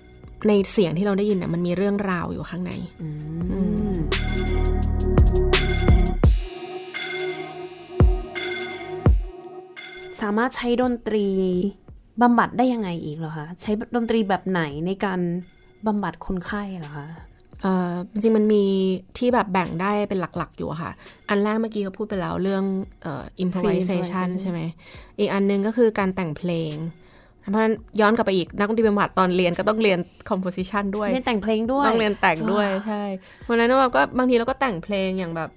[0.49, 3.09] ในเสียงที่เราได้ยินเนี่ยมันมีเรื่องราวอยู่ข้างในอื
[3.93, 3.95] ม
[10.21, 11.27] สามารถใช้ดนตรี
[12.23, 15.21] บำบัดได้ยังไงอีกเหรอคะ ใช้ดนตรีแบบไหนในการ
[15.87, 17.07] บำบัดคนไข้เหรอคะ
[17.63, 18.65] เอ่อจริงๆมันมี
[19.19, 20.93] ที่แบบแบ่งได้เป็นหลักๆอยู่อะค่ะ
[21.29, 22.65] อันแรกเมื่อกี้ก็พูดไปแล้วเรื่อง
[23.03, 24.61] เอ่อ improvisation ใช่ไหม
[25.19, 26.75] อีกอันหนึงก็คือการแต่งเพลง
[27.51, 29.99] เพราะฉะนั้นย้อนกลับไปอีกนักดนตรีบำบัดตอนเรียนก็ต้องเรียน
[30.31, 33.03] composition ด้วยเรียนแต่งเพลงด้วยต้องเรียนแต่งด้วยใช่
[33.43, 35.51] เพราะฉะนั้นเราก็บางทีเราก็แต่งเพลงอย่างแบบ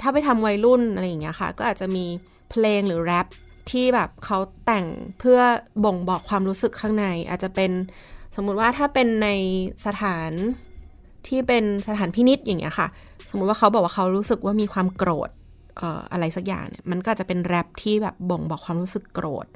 [0.00, 2.04] ถ้าไปทำวัยรุ่นอะไรอย่างเงี้ยค่ะ ก็อาจจะมี
[2.50, 3.26] เพลงหรือแรป
[3.70, 4.86] ที่แบบเขาแต่ง
[5.18, 5.40] เพื่อ
[5.84, 7.70] บ่งบอกความรู้สึกข้างใน อาจจะเป็น
[8.36, 9.28] สมมุติว่าถ้าเป็นใน
[9.86, 10.30] สถาน
[11.28, 12.88] ที่เป็นสถานพินิษอย่างเงี้ยค่ะ
[13.30, 15.30] สมมุติว่าเขาบอกว่าเขารู้สึกว่ามีความโกรธ
[15.78, 19.46] เอ่ออะไรสักอย่างเนี่ยมันก็อาจจะเป็นแรปที่แบบบ่งบอกความรู้สึกโกรธ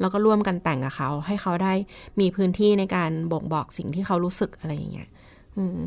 [0.00, 1.72] แล้วก็ร่วมกันแต่งกับเขา ให้เขาได้
[2.20, 5.08] มีพื้นที่ในการบ่งบอกสิ่งที่เขารู้สึกอะไรอย่างเงี้ย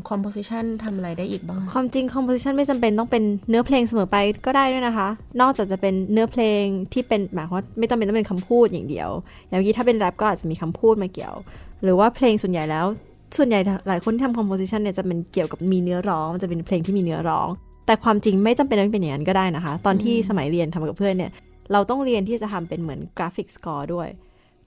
[0.08, 5.08] composition ทำอะไรได้อีกบ้าง ความจริง composition ไม่จำเป็นต้องเป็นเนื้อเพลงเสมอไปก็ได้ด้วยนะคะ
[5.40, 9.10] นอกจากจะเป็นเนื้อเพลงที่เป็นหมายความว่าไม่จำเป็นต้องเป็นคำพูดอย่างเดียว
[9.48, 11.34] อย่างเมื่อกี้ถ้าเป็นแรปก็อาจจะมีคำพูดมาเกี่ยว
[11.82, 12.86] หรือว่าเพลงส่วนใหญ่แล้ว
[13.36, 17.48] ส่วนใหญ่หลายคนที่ทำ composition เนี่ยจะเป็นเกี่ยวกับมีเนื้อร้องมันจะเป็นเพลงที่มีเนื้อร้อง
[17.86, 21.30] แต่ความจริงไม่จำเป็นต้องเป็นอย่างนั้นก็ได้นะคะ ตอนที่สมัยเรียนทำกับเพื่อนเนี่ย
[21.72, 24.08] เราต้องเรียนที่จะทำเป็นเหมือน graphic score ด้วย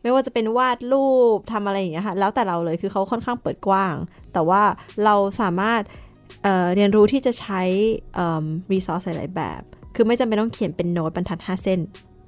[0.02, 3.96] ไม่ว่าจะเป็นวาดรูปทำอะไรอย่างเงี้ยค่ะแล้วแต่เราเลยคือเขาค่อนข้างเปิดกว้าง
[4.34, 4.62] แต่ว่า
[5.06, 5.82] เราสามารถ
[6.44, 7.62] เอ่อเรียนรู้ที่จะใช้
[8.72, 9.62] รีซอสหลายๆแบบ
[9.96, 11.82] คือไม่จำเป็นต้องเขียนเป็นโน้ตบรรทัด 5 เส้น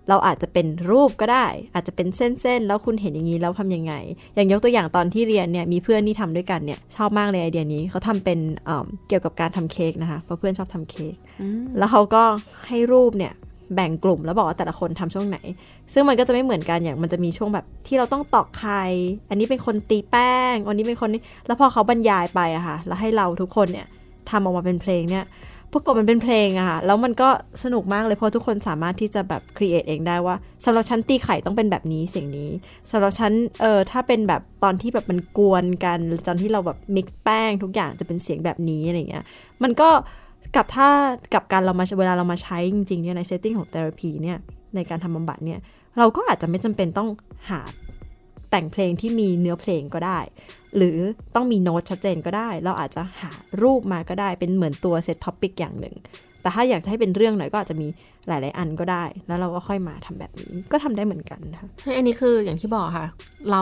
[0.09, 3.93] เราอาจจะเป็นรูปก็ได้ อาจจะเป็นเส้นๆ แล้วคุณเห็นอย่างนี้แล้วทำยังไง
[4.35, 11.15] อย่างยกตัวอย่างตอนที่เรียนเนี่ยมีเพื่อนที่ทำด้วยกันเนี่ยชอบมากเลยไอเดียนี้เขาทำเป็นเอิ่มเกี่ยวกับการทำเค้กนะคะเพราะเพื่อนชอบทำเค้ก
[11.77, 12.23] แล้วเขาก็
[12.67, 13.33] ให้รูปเนี่ย
[13.75, 15.37] แบ่งกลุ่มแล้วบอกว่าแต่ละคนทำช่วงไหน
[15.93, 18.83] ซึ่งมันก็จะไม่เหมือนกันอย่างมันจะมีช่วงแบบที่เราต้องตอกไข่
[19.29, 23.87] อันนี้เป็นคนตีแป้ง อันนี้เป็นคนนี้แล้วพอเขาบรรยายไปอะค่ะ แล้วให้เราทุกคนเนี่ย
[24.29, 25.25] ทำออกมาเป็นเพลงเนี่ย
[25.73, 27.29] ปรากฏมันเป็นเพลงอะค่ะแล้วมันก็
[27.63, 32.49] สนุกมากเลยเพราะทุกคนสามารถที่จะแบบครีเอทเองได้ว่าสำหรับฉันตีไข่ต้องเป็นแบบนี้เสียงนี้
[32.91, 39.25] สำหรับฉันเออถ้าเป็นแบบตอนที่แบบมันกวนกันตอนที่เราแบบมิกซ์แป้งทุกอย่างจะเป็นเสียงแบบนี้อะไรเงี้ย
[39.63, 39.89] มันก็
[40.55, 40.89] กับถ้า
[41.33, 44.37] กับการเรามาเวลาเรามาใช้จริงๆเนี่ยใน setting ของ therapy เนี่ย
[44.75, 45.59] ในการทำบำบัดเนี่ย
[45.97, 47.09] เราก็อาจจะไม่จำเป็นต้อง
[47.49, 47.61] หา
[48.51, 50.19] แต่งเพลงที่มีเนื้อเพลงก็ได้
[50.77, 50.97] หรือ
[51.35, 53.31] ต้องมีโน้ตชัดเจนก็ได้ เราอาจจะหา
[53.61, 55.95] รูปมาก็ได้เป็นเหมือนตัว set topic อย่างหนึ่ง
[56.41, 57.87] แต่ถ้าอยากจะให้เป็นเรื่องหน่อยก็อาจจะมี
[58.27, 63.07] หลาย ๆ อันก็ได้ แล้วเราก็ค่อยมาทำแบบนี้ก็ทำได้เหมือนกันนะคะให้อันนี้คืออย่างที่บอกค่ะ
[63.51, 63.61] เรา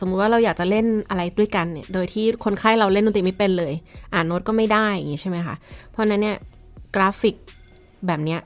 [0.00, 3.72] สมมุติว่าเราอยากจะเล่นอะไรด้วยกันเนี่ย โดยที่คนไข้เราเล่นดนตรีไม่เป็นเลย
[4.14, 5.54] อ่านโน้ตก็ไม่ได้อย่างงี้ใช่ไหมคะ
[5.90, 6.36] เพราะฉะนั้นเนี่ย
[6.94, 7.36] กราฟิก
[8.06, 8.40] แบบเนี้ย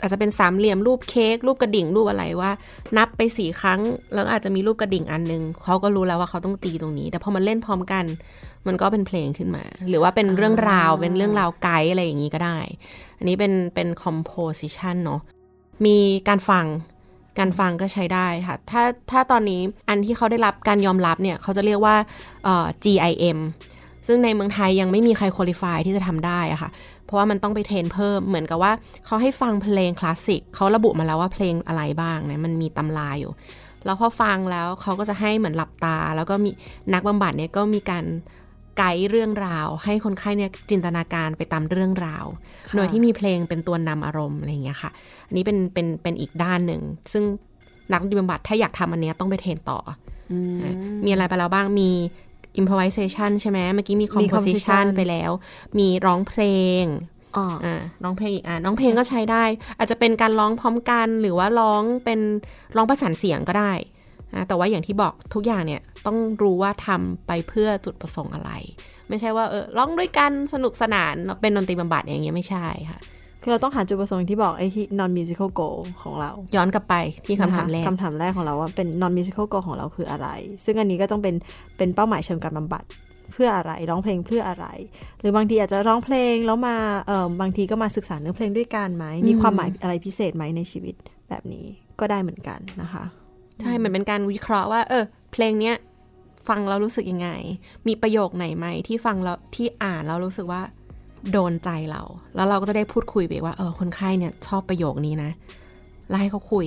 [0.00, 2.50] อาจจะเป็นสามเหลี่ยมรูปเค้กรูปกระดิ่งรูปอะไรว่า
[2.96, 3.80] นับไปสี่ครั้ง
[4.14, 8.04] แล้วอาจจะมีรูปกระดิ่งอันนึงเขาก็รู้แล้วว่าเขาต้องตีตรงนี้ แต่พอมันเล่นพร้อมกัน
[8.66, 12.58] มันก็เป็นเพลงขึ้นมา หรือว่าเป็นเรื่องราวเป็นเรื่องราวไกด์อะไรอย่างนี้ก็ได้
[13.18, 15.20] อันนี้เป็นเป็น composition เนาะ
[15.86, 15.96] มี
[16.28, 16.66] การฟัง
[17.38, 21.96] การฟังก็ใช้ได้ค่ะ ถ้าถ้าตอนนี้อันที่เขาได้รับการยอมรับเนี่ย เขาจะเรียกว่า
[22.84, 23.38] GIM
[24.06, 26.70] ซึ่งในเมืองไทยยังไม่มีใครคุริฟายที่จะทำได้อะค่ะ
[27.04, 28.72] เพราะว่ามันต้องไปเทรนเพิ่ม เหมือนกับว่า
[29.06, 33.32] เขาให้ฟังเพลงคลาสสิก เขาระบุมาแล้วว่าเพลงอะไรบ้างเนี่ยมันมีตำราอยู่
[33.84, 36.50] แล้วพอฟังแล้วเขาก็จะให้เหมือนหลับตา แล้วก็มี
[36.92, 38.04] นักบำบัดเนี่ยก็มีการ
[38.78, 42.24] ไกด์เรื่องราว ให้คนไข้เนี่ยจินตนาการไปตามเรื่องราว
[42.76, 44.90] โดยที่มีเพลงเป็นตัวนำอารมณ์อะไรอย่างเงี้ยค่ะ
[45.26, 46.82] อันนี้เป็นเป็นเป็นอีกด้านหนึ่ง
[47.12, 47.24] ซึ่ง
[47.92, 49.78] นักดนตรีบำบัดถ้าอยากทำอันเนี้ยต้องไปเทรนต่อ
[50.32, 50.34] อ
[51.04, 51.90] มีอะไรไปแล้วบ้างมี
[52.60, 55.30] improvisation ใช่ไหมเมื่อกี้มี composition composition ไปแล้ว
[55.78, 56.42] มีร้องเพล
[56.82, 56.84] ง
[57.36, 59.44] อ๋ออ่าร้องเพลงอีกอะร้องเพลงก็ใช้ได้
[59.78, 62.20] อาจจะเป็นการร้องพร้อมกันหรือว่าร้องเป็น
[62.76, 63.91] ร้องประสานเสียงก็ได้อะ
[64.48, 68.50] แต่ว่าอย่างที่บอกทุกอย่างเนี่ยต้องรู้ว่าทำไปเพื่อจุดประสงค์อะไร
[69.08, 73.00] ไม่ใช่ว่าเออร้องด้วยกันสนุกสนานเป็นดนตรีบำบัดอย่างเงี้ยไม่ใช่ค่ะ
[73.42, 76.94] คือเราต้องหาจุดประสงค์ที่บอกไอ้ที่ non musical goal ของเรา ย้อนกลับไป
[77.26, 80.28] ที่คำถามแรกคำถามแรกของเราว่าเป็น non musical goal ของเราคืออะไร
[80.64, 81.34] ซึ่งอันนี้ก็ต้องเป็น
[81.76, 82.84] เป็นเป้าหมายเชิงการบำบัด
[83.32, 84.66] เพื่ออะไรร้องเพลงเพื่ออะไร
[85.20, 90.94] หรือบางทีอาจจะร้องเพลงแล้วมาเออบางทีก็มาศึกษาเนื้อเพลงด้วยกันไหมมีความหมายอะไรพิเศษไหมในชีวิต
[91.28, 91.66] แบบนี้
[92.00, 93.04] ก็ได้เหมือนกันนะคะ
[93.60, 95.76] ใช่มันเป็นการวิเคราะห์ว่า เออ เพลงเนี้ย
[96.48, 97.28] ฟังแล้วรู้สึกยังไง
[97.88, 100.62] มีประโยคไหนไหมที่ฟังแล้วที่อ่านแล้วรู้สึกว่า
[101.32, 102.02] โดนใจเรา
[102.36, 105.30] แล้วเราก็จะได้พูดคุยไปว่า เออ คนไข้เนี่ยชอบประโยคนี้นะ
[106.08, 106.66] แล้วให้เขาคุย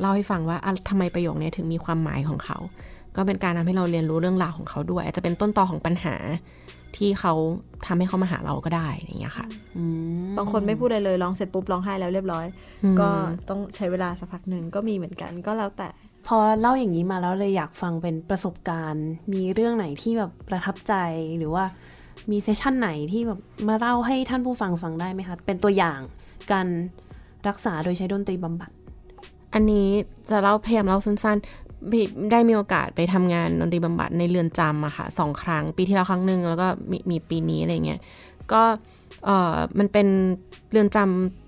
[0.00, 2.58] เล่าให้ฟังว่าอะทำไมประโยคเนี้ยถึงมีความหมายของเขา
[3.16, 6.14] ก็เป็นการทำให้เราเรียนรู้เรื่องราวของเขาด้วย อาจจะเป็นต้นตอของปัญหา
[6.96, 7.32] ที่เขา
[7.86, 9.46] ทำให้เขามาหาเราก็ได้อย่างเงี้ยค่ะ
[10.38, 12.46] บางคนไม่พูดอะไรเลยร้องเสร็จปุ๊บร้องไห้แล้วเรียบร้อย
[13.00, 13.08] ก็
[13.48, 15.88] ต้องใช้เวลาสักพักหนึ่งก็มีเหมือนกันก็แล้วแต่
[16.26, 20.94] พอเล่าอย่างนี้มาแล้วเลยอยากฟังเป็นประสบการณ์ มีเรื่องไหนที่แบบประทับใจ
[21.38, 21.64] หรือว่า
[22.30, 25.98] มีเซสชันไหนที่แบบมาเล่าให้ท่านผู้ฟังฟังได้ไหมคะ เป็นตัวอย่าง
[26.52, 26.66] การ
[27.48, 28.70] รักษาโดยใช้ดนตรีบำบัด
[29.54, 29.88] อันนี้
[30.30, 38.00] จะเล่าพยายามเล่าสั้นๆ ได้มีโอกาสไปทำงานดนตรีบำบัดในเรือนจำอะค่ะสองครั้ง ปีที่แล้วครั้งหนึ่งแล้วก็มีมีปีนี้อะไรเงี้ย
[38.52, 38.62] ก็
[39.24, 40.06] เออมันเป็น
[40.70, 41.43] เรือนจำ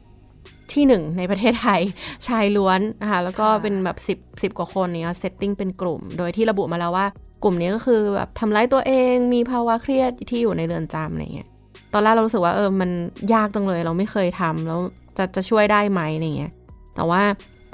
[0.73, 1.81] ที่หนึ่งในประเทศไทย
[2.27, 7.07] ชายล้วนนะคะแล้วก็เป็นแบบสิบสิบกว่าคนเนี้ย setting เป็นกลุ่ม โดยที่ระบุมาแล้วว่า
[7.43, 11.49] กลุ่มนี้ก็คือแบบทำร้ายตัวเองมีภาวะเครียดที่อยู่ในเรือนจำอะไรเงี้ย
[11.93, 12.91] ตอนแรกเรารู้สึกว่าเออมัน
[13.35, 14.81] ยากจังเลยเราไม่เคยทำแล้ว
[15.17, 16.53] จะจะช่วยได้ไหมอะไรเงี้ย
[16.97, 17.23] แต่ว่า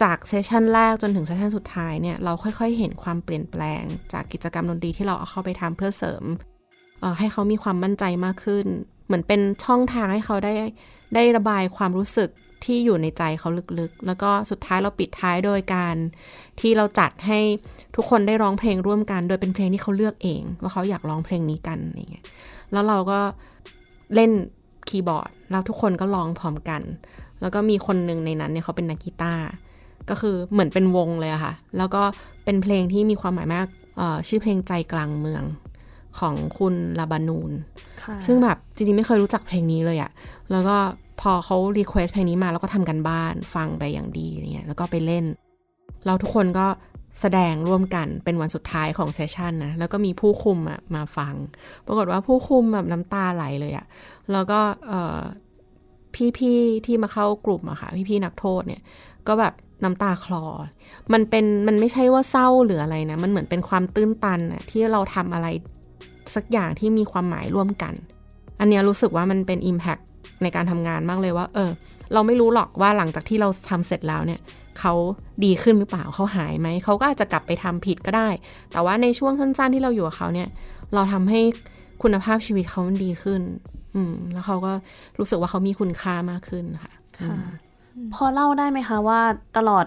[0.03, 3.83] จาก session แรกจนถึง session สุดท้ายเนี่ยเราค่อยๆ เห็นความเปลี่ยนแปลง
[4.13, 6.25] จากกิจกรรมดนตรีที่เราเอาเข้าไปทำเพื่อเสริม
[7.01, 8.67] เอ่อให้เขามีความมั่นใจมากขึ้น
[9.07, 10.55] เหมือนเป็นช่องทางให้เขาได้
[11.15, 12.31] ได้ระบายความรู้สึก
[12.65, 15.97] ที่อยู่ในใจเขาลึกๆ แล้วก็สุดท้ายเราปิดท้ายโดยการ
[16.61, 17.39] ที่เราจัดให้
[17.97, 22.25] ทุกคนได้ร้องเพลงร่วมกัน โดยเป็นเพลงที่เขาเลือกเอง ว่าเขาอยากร้องเพลงนี้กันอะไรเงี้ย
[22.73, 23.19] แล้วเราก็
[24.15, 24.31] เล่น
[24.89, 26.83] คีย์บอร์ด แล้วทุกคนก็ร้องพร้อมกัน
[27.41, 29.45] แล้วก็มีคนหนึ่งในนั้นเนี่ยเขาเป็นนักกีตาร์
[30.11, 32.03] ก็คือเหมือนเป็นวงเลยอะค่ะ แล้วก็
[32.45, 35.45] เป็นเพลงที่มีความหมายมากเอ่อชื่อเพลงใจกลางเมือง
[36.19, 37.53] ของคุณลาบานูน
[38.03, 40.11] ค่ะซึ่งแบบจริงๆไม่เคยรู้จักเพลงนี้เลยอะ
[40.51, 40.77] แล้วก็
[41.23, 45.25] พอเขา request เพลงนี้มาแล้วก็ทำการบ้านฟังไปอย่างดีเงี้ยแล้วก็ไปเล่น
[46.07, 46.67] เราทุกคนก็
[47.21, 51.35] แสดงร่วมกันเป็นวันสุดท้ายของ session นะ แล้วก็มีผู้คุมอะมาฟัง
[51.87, 53.87] ปรากฏว่าผู้คุมแบบน้ำตาไหลเลยอะ
[54.33, 54.61] แล้วก็
[56.37, 58.83] พี่ๆที่มาเข้ากลุ่มอะค่ะ พี่ๆนักโทษเนี่ย
[59.29, 59.55] ก็แบบ
[59.85, 60.45] น้ำตาคลอ
[61.13, 65.47] มันเป็นมันไม่ใช่ว่าเศร้าหรืออะไรนะ มันเหมือนเป็นความตื้นตันอะที่เราทำอะไร
[66.35, 67.95] สักอย่างที่มีความหมายร่วมกัน
[68.61, 70.03] อันเนี้ยรู้สึกว่ามันเป็น Impact
[70.43, 71.71] ในการทำงานมากเลยว่า เออ
[72.13, 74.41] เราไม่รู้หรอกว่าหลังจากที่เราทำเสร็จแล้วเนี่ย
[74.81, 74.93] เขา
[75.45, 78.29] ดีขึ้นหรือเปล่าเขาหายไหมเขาก็อาจจะกลับไปทำผิดก็ได้
[78.73, 80.49] แต่ว่าในช่วงสั้น ๆ ที่เราอยู่กับเขาเนี่ย
[80.95, 81.41] เราทำให้
[82.03, 83.43] คุณภาพชีวิตเขามันดีขึ้น
[83.95, 84.73] อืม แล้วเขาก็
[85.19, 87.37] รู้สึกว่าเขามีคุณค่ามากขึ้นค่ะค่ะ
[88.15, 89.21] พอเล่าได้ไหมคะว่า
[89.57, 89.87] ตลอด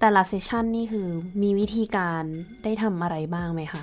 [0.00, 1.06] แต่ละเซสชันนี่คือ
[1.42, 2.22] มีวิธีการ
[2.64, 3.82] ได้ทำอะไรบ้างไหมคะ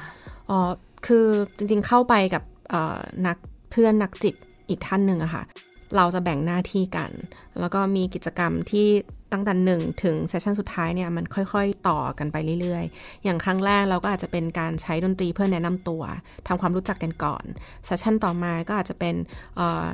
[0.50, 0.60] อ๋อ
[1.08, 1.26] คือ
[1.58, 2.98] จริงๆเข้าไปกับเอ่อ
[3.28, 3.38] นัก
[3.72, 4.36] เพื่อนนักจิต
[4.70, 5.44] อีกท่านหนึ่งอะค่ะ
[5.96, 7.12] เราจะแบ่งหน้าที่กัน
[7.60, 8.88] แล้วก็มีกิจกรรมที่
[9.32, 16.04] ตั้งแต่หนึ่งถึงเซสชันสุดท้ายเนี่ยมันค่อยๆ ต่อกันไปเรื่อยๆ อย่างครั้งแรกเราก็อาจจะเป็นการใช้ดนตรีเพื่อแนะนำตัว
[16.48, 17.44] ทำความรู้จักกันก่อน
[17.86, 19.16] เซสชันต่อมาก็อาจจะเป็น
[19.56, 19.86] เอ่อ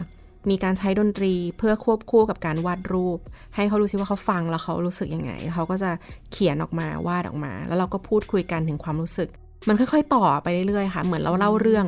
[0.50, 3.20] มีการใช้ดนตรีเพื่อควบคู่กับการวาดรูป
[3.56, 5.92] ให้เขารู้สิว่าเขาฟังแล้วเขารู้สึกยังไงแล้วเขาก็จะ
[6.32, 9.30] เขียนออกมาวาดออกมา แล้วเราก็พูดคุยกันถึงความรู้สึก
[9.68, 11.86] มันค่อยๆ ต่อไปเรื่อยๆค่ะ เหมือนเราเล่าเรื่อง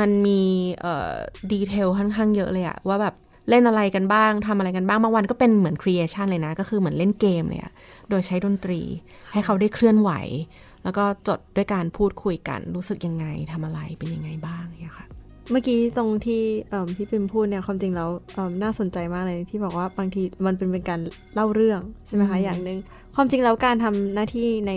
[0.00, 0.42] มันมี
[0.80, 1.12] เอ่อ
[1.52, 3.14] detail ค่อนข้างเยอะเลยอะว่าแบบ
[3.48, 7.72] เล่นอะไรกันบ้างทำอะไรกันบ้าง บางวันก็เป็นเหมือน recreation เลยนะ ก็คือเหมือนเล่นเกมเลยอะ
[8.10, 8.80] โดยใช้ดนตรี
[9.32, 10.10] ให้เขาได้เคลื่อนไหว
[10.84, 15.06] แล้วก็จบด้วยการพูดคุยกัน รู้สึกยังไงทำอะไรเป็นยังไงบ้างเนี่ยค่ะ
[15.50, 21.00] เมื่อกี้ตรงที่เอิ่มพี่ปิมพูดเนี่ยความจริงแล้วเอิ่มน่าสนใจมากเลยที่บอกว่าบางทีมันเป็นเป็นการ
[21.34, 22.78] เล่าเรื่องใช่ไหมคะอย่างหนึ่ง
[23.14, 24.72] ความจริงแล้วการทำหน้าที่ใน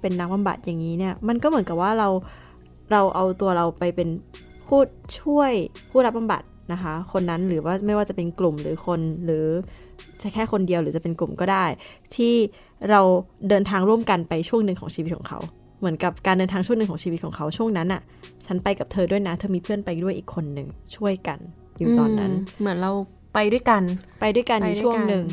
[0.00, 2.08] เป็นนักบำบัดอย่างนี้เนี่ยมันก็เหมือนกับว่าเรา
[2.92, 4.08] เราเอาตัวเราไปเป็น
[4.66, 4.80] ผู้
[5.20, 5.52] ช่วย
[5.90, 6.42] ผู้รับบำบัด
[6.72, 9.46] นะคะ คนนั้นหรือว่าไม่ว่าจะเป็นกลุ่มหรือคนหรือ
[10.22, 11.64] จะแค่คนเดียวหรือจะเป็นกลุ่มก็ได้
[12.16, 12.34] ที่
[12.90, 13.00] เรา
[13.48, 15.40] เดินทางร่วมกันไปช่วงหนึ่งของชีวิตของเขา
[15.80, 18.02] เหมือนกับการเดินทางช่วงหนึ่งของชีวิตของเขาช่วงนั้นอะ
[18.46, 21.38] ฉันไปกับเธอด้วยนะ เธอมีเพื่อนไปด้วยอีกคนหนึ่งช่วยกัน
[21.78, 22.92] อยู่ตอนนั้นมเหมือนเรา
[23.34, 23.82] ไปด้วยกัน
[24.20, 25.24] ไปด้วยกันอยู่ไปด้วยกันช่วงหนึ่ง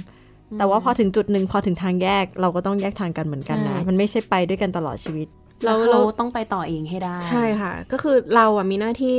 [0.60, 5.28] แต่ว่าพอถึงจุดหนึ่งพอถึงทางแยกเราก็ต้องแยกทางกันเหมือนกันนะใช่มันไม่ใช่ไปด้วยกันตลอดชีวิต
[5.64, 9.14] แล้วเราเขาต้องไปต่อเองให้ได้ ใช่ค่ะ ก็คือเราอะมีหน้าที่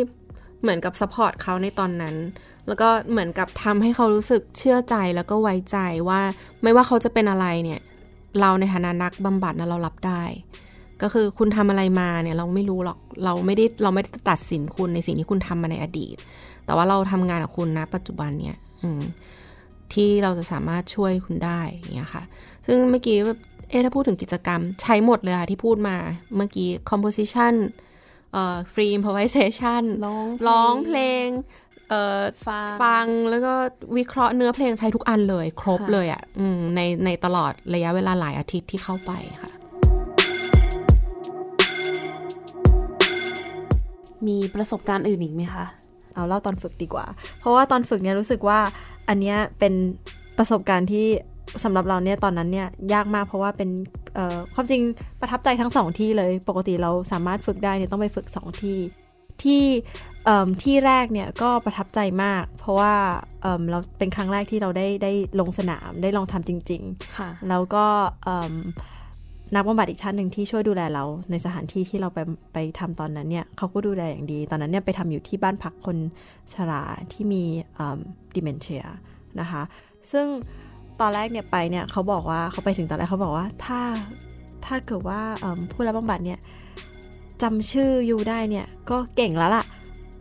[0.62, 2.16] เหมือนกับ support เขาในตอนนั้น
[2.66, 5.78] แล้วก็เหมือนกับทำให้เขารู้สึกเชื่อใจแล้วก็ไว้ใจ
[6.08, 6.20] ว่า
[6.62, 7.80] ไม่ว่าเขาจะเป็นอะไรเนี่ย
[8.40, 10.22] เราในฐานะนักบำบัดนะเรารับได้
[11.02, 16.16] ก็คือคุณทำอะไรมาเนี่ยเราไม่รู้หรอกเราไม่ได้เราไม่ได้ตัดสินคุณในสิ่งที่คุณทำมาในอดีต
[16.64, 18.90] แต่ว่าเราทำงานกับคุณนะปัจจุบันเนี่ยอื
[19.92, 22.22] ที่เราจะสามารถช่วยคุณได้อย่างเงี้ยค่ะ
[22.66, 25.96] ซึ่งเมื่อกี้แบบเอ๊ถ้าพูดถึงกิจกรรมใช้หมดเลยค่ะที่พูดมา
[26.36, 27.54] เมื่อกี้ composition
[28.32, 31.26] เอ่อ free improvisation ร้องร้องเพลง
[31.90, 33.52] เอ่อฟังฟังแล้วก็
[33.96, 39.12] วิเคราะห์เนื้อเพลงใช้ทุกอันเลย ครบค่ะเลยอะ่ะอืมในในตลอดระยะเวลาหลายอาทิตย์ที่เข้าไป
[39.42, 39.52] ค่ะ
[44.26, 45.64] มีประสบการณ์อื่นอีกไหมคะ
[46.14, 47.06] เอาเล่าตอนฝึกดีกว่า
[47.38, 48.60] เพราะว่าตอนฝึกเนี่ยรู้สึกว่า
[49.08, 49.74] อันเนี้ยเป็น
[50.38, 51.06] ประสบการณ์ที่
[51.64, 53.70] สำหรับเราเนี่ยตอนนั้นเนี่ยยากมากเพราะว่าเป็น
[54.14, 54.82] เอ่อความจริง
[55.20, 58.78] ประทับใจทั้งสองที่เลย ปกติเราสามารถฝึกได้เนี่ยต้องไปฝึกสองที่
[59.42, 59.62] ที่
[60.24, 62.94] เอิ่มที่แรกเนี่ยก็ประทับใจมาก เพราะว่า
[63.42, 67.84] เอิ่มเราเป็นครั้งแรกที่เราได้ได้ลงสนามได้ลองทำจริงๆค่ะแล้วก็
[68.24, 68.54] เอิ่ม
[69.54, 72.18] นักบำบัดอีกท่านหนึ่งที่ช่วยดูแลเราในสถานที่ที่เราไป
[72.52, 75.96] ไปทำตอนนั้นเนี่ยเขาก็ดูแลอย่างดี ตอนนั้นเนี่ยไปทำอยู่ที่บ้านพักคน
[76.52, 76.82] ชรา
[77.12, 77.42] ที่มี
[78.36, 78.84] ดิเมนเชีย
[79.40, 79.62] นะคะ
[80.12, 80.26] ซึ่ง
[81.00, 83.80] ตอนแรกเนี่ยไปเนี่ยเขาบอกว่าเขาไปถึงตอนแรกเขาบอกว่าถ้า
[84.64, 86.38] ถ้าเกิดว่าเอิ่มผู้รับบำบัดเนี่ย
[87.42, 89.64] จำชื่อยูได้เนี่ยก็เก่งแล้วล่ะ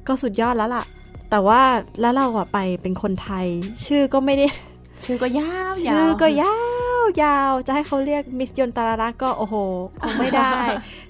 [0.07, 0.83] ก็สุดยอดแล้วล่ะ
[1.29, 1.61] แต่ว่า
[2.01, 3.47] แล้วเราอะไปเป็นคนไทย
[3.85, 4.45] ชื่อก็ไม่ได้
[5.03, 6.55] ชื่อก็ยาวๆชื่อก็ยา
[7.01, 9.55] วยาวจะให้เขาเรียกมิสยนตารารักก็โอ้โห
[10.01, 10.53] คงไม่ได้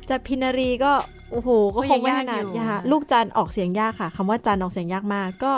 [0.10, 0.94] จะพินารีก็
[1.32, 5.54] โอ้โหก็คงไม่ขนาดยากลูกจันออกเสียงยากค่ะคำว่าจันออกเสียงยากมากก็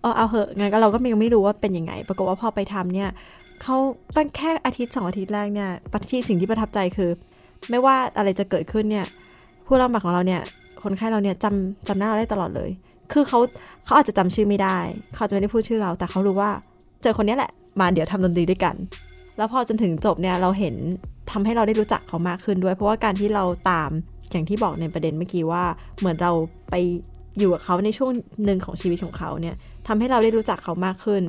[0.00, 3.08] เออเอาเหอะงั้นก็เราก็ยังไม่รู้ว่าเป็นยังไง ปรากฏว่าพอไปทำเนี่ย
[3.62, 3.76] เขา
[4.16, 7.10] ตั้งแค่อาทิตย์สองอาทิตย์แรกเนี่ยปที่สิ่งที่ประทับใจคือ
[7.70, 9.06] ไม่ว่าอะไรจะเกิดขึ้นเนี่ย
[9.66, 10.40] ผู้รับบัตรของเราเนี่ย
[10.82, 12.70] คนไข้เราเนี่ยจำจำหน้าเราได้ตลอดเลย
[13.12, 13.38] คือเขา
[13.84, 14.78] เขาอาจจะจำชื่อไม่ได้
[15.14, 16.50] เขาจะไม่ได้พูดชื่อเรา แต่เขารู้ว่า
[17.02, 17.50] เจอคนนี้แหละ
[17.80, 18.74] มาเดี๋ยวทำดนตรีด้วยกัน
[19.36, 20.74] แล้วพอจนถึงจบเนี่ยเราเห็น
[21.30, 23.90] ทำให้เราได้รู้จักเขามากขึ้นด้วย เพราะว่าการที่เราตาม
[24.30, 25.64] อย่างที่บอกในประเด็นเมื่อกี้ว่า
[25.98, 26.32] เหมือนเรา
[26.70, 26.74] ไป
[27.40, 28.10] อยู่กับเขาในช่วง
[28.44, 31.22] หนึ่งของชีวิตของเขาเนี่ยทำให้เราได้รู้จักเขามากขึ้น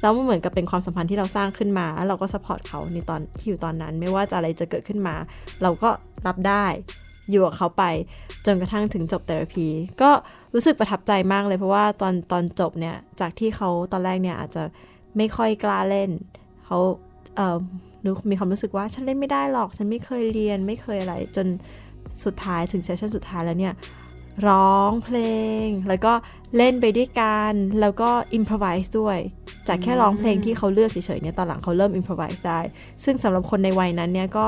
[0.00, 5.14] แล้วมันเหมือนกับเป็นความสัมพันธ์ที่เราสร้างขึ้นมา แล้วเราก็สปอร์ตเขาในตอนที่อยู่ตอนนั้น ไม่ว่าจะอะไรจะเกิดขึ้นมา
[5.62, 5.90] เราก็
[6.26, 6.64] รับได้
[7.30, 7.84] อยู่กับเขาไป
[8.46, 9.66] จนกระทั่งถึงจบเทอราพี
[10.02, 10.10] ก็
[10.54, 14.62] รู้สึกประทับใจมากเลยเพราะว่าตอนตอนจบเนี่ยจากที่เขาตอนแรกเนี่ยอาจจะ
[15.16, 16.10] ไม่ค่อยกล้าเล่น
[16.64, 16.78] เขา
[17.36, 17.58] เอ่อ
[18.04, 21.46] รู้มีความรู้สึกว่าฉันเล่นไม่ได้หรอก ฉันไม่เคยเรียนไม่เคยอะไร จน
[22.24, 23.74] สุดท้ายถึงเซสชั่นสุดท้ายแล้วเนี่ย
[24.48, 25.18] ร้องเพล
[25.64, 26.12] ง แล้วก็
[26.56, 29.18] เล่นไปด้วยกัน แล้วก็อิมพรไวส์ด้วย
[29.68, 32.60] จากแค่ร้องเพลงที่เขาเลือกเฉยๆเนี่ยตอนหลังเขาเริ่มอิมพรไวส์ได้
[33.04, 34.46] ซึ่งสำหรับคนในวัยนั้นเนี่ยก็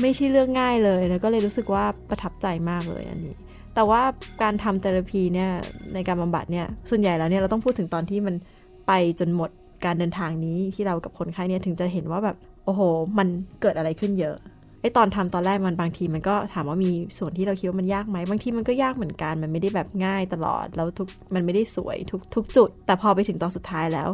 [0.00, 3.34] ไม่ใช่เรื่องง่ายเลย แล้วก็เลยรู้สึกว่าประทับใจมากเลยอันนี้
[3.74, 4.02] แต่ว่า
[4.42, 5.50] การทำเทอราพีเนี่ย
[5.94, 8.34] ในการบำบัดเนี่ยส่วนใหญ่แล้วเนี่ยเราต้องพูดถึงตอนที่มัน
[8.86, 9.50] ไปจนหมด
[9.84, 12.80] การเดินทางนี้ที่เรากับคนไข้เนี่ยถึงจะเห็นว่าแบบโอ้โห
[13.18, 13.28] มัน
[13.60, 14.36] เกิดอะไรขึ้นเยอะ
[14.86, 24.08] อตอนทำตอนแรกมันบางทีมันก็ถามว่ามีส่วนที่เราคิดว่ามันยากไหมบางทีมันก็ยากเหมือนกัน มันไม่ได้แบบง่ายตลอดแล้วทุกมันไม่ได้สวยทุกทุกจุด แต่พอไปถึงตอนสุดท้ายแล้ว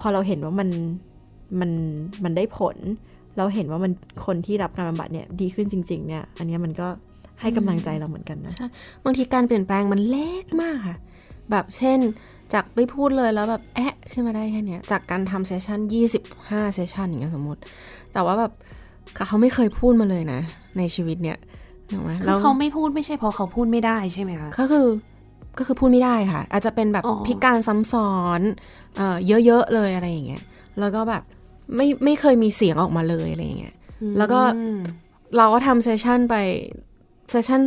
[0.00, 0.68] พอเราเห็นว่ามัน
[1.60, 1.70] มัน
[2.24, 2.76] มันได้ผล
[3.38, 3.92] เราเห็นว่ามัน
[4.26, 6.88] คนที่รับการบำบัดเนี่ยดีขึ้นจริง ๆ เนี่ย อันนี้มันก็
[7.40, 8.54] ให้กำลังใจเราเหมือนกันนะ
[9.04, 10.96] บางทีการเปลี่ยนแปลงมันเล็กมากค่ะ
[11.50, 11.98] แบบเช่น
[12.52, 15.80] จากไม่พูดเลยแล้วแบบแอะขึ้นมาได้แค่เนี้ยจากการทำเซสชัน
[16.26, 17.60] 25 เซสชันอย่างเงี้ยสมมติ
[18.12, 18.52] แต่ว่าแบบ
[19.28, 20.40] เขาไม่เคยพูดมาเลยนะ
[20.78, 21.38] ในชีวิตเนี่ย
[21.90, 24.86] ถูกไหมคืแล้อวเขาไม่พูดไม่ใช่เพราะเขาพูดไม่ได้ใช่ไหมคะก็คือ
[25.58, 28.40] ก็คือพูดไม่ได้ค่ะ อาจจะเป็นแบบอ๋อพิการซ้ำซ้อน
[28.96, 30.42] เอ่อเยอะๆเลยอะไรอย่างเงี้ย
[30.80, 31.22] แล้วก็แบบ
[31.76, 33.74] ไม่ไม่เคยมีเสียงออกมาเลยอะไรอย่างเงี้ย
[34.18, 34.78] แล้วก็อืม
[35.36, 36.34] เราก็ทำเซสชันไป
[37.30, 37.60] เซสชัน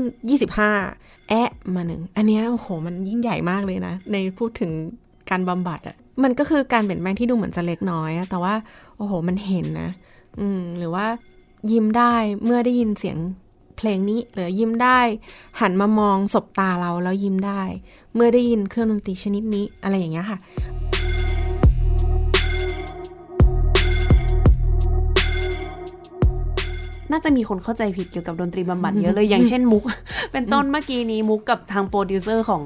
[0.62, 4.72] 25แอะมาหนึ่งอันเนี้ยโอ้โหมันยิ่งใหญ่มากเลยนะ ในพูดถึง
[5.30, 8.54] การบำบัดอะ่ะมันก็คือการเปลี่ยนแปลงที่ดูเหมือนจะเล็กน้อยอะแต่ว่า
[8.98, 9.90] โอ้โหมันเห็นนะ
[10.40, 11.06] อืมหรือว่า
[11.72, 13.18] ยิ้มได้เมื่อได้ยินเสียง
[13.78, 15.00] เพลงนี้หรือยิ้มได้
[15.60, 17.62] หันมามองสบตาเราแล้วยิ้มได้
[18.16, 20.38] เมื่อได้ยินเครื่องดนตรีชนิดนี้อะไรอย่างเงี้ยค่ะ
[27.12, 29.84] น่าจะมีคนเข้าใจผิดเกี่ยวกับดนตรีบำบัดเยอะเลย อย่างเช่นมุก
[30.32, 32.64] เป็นต้นเมื่อกี้นี้มุกกับทางโปรดิวเซอร์ของ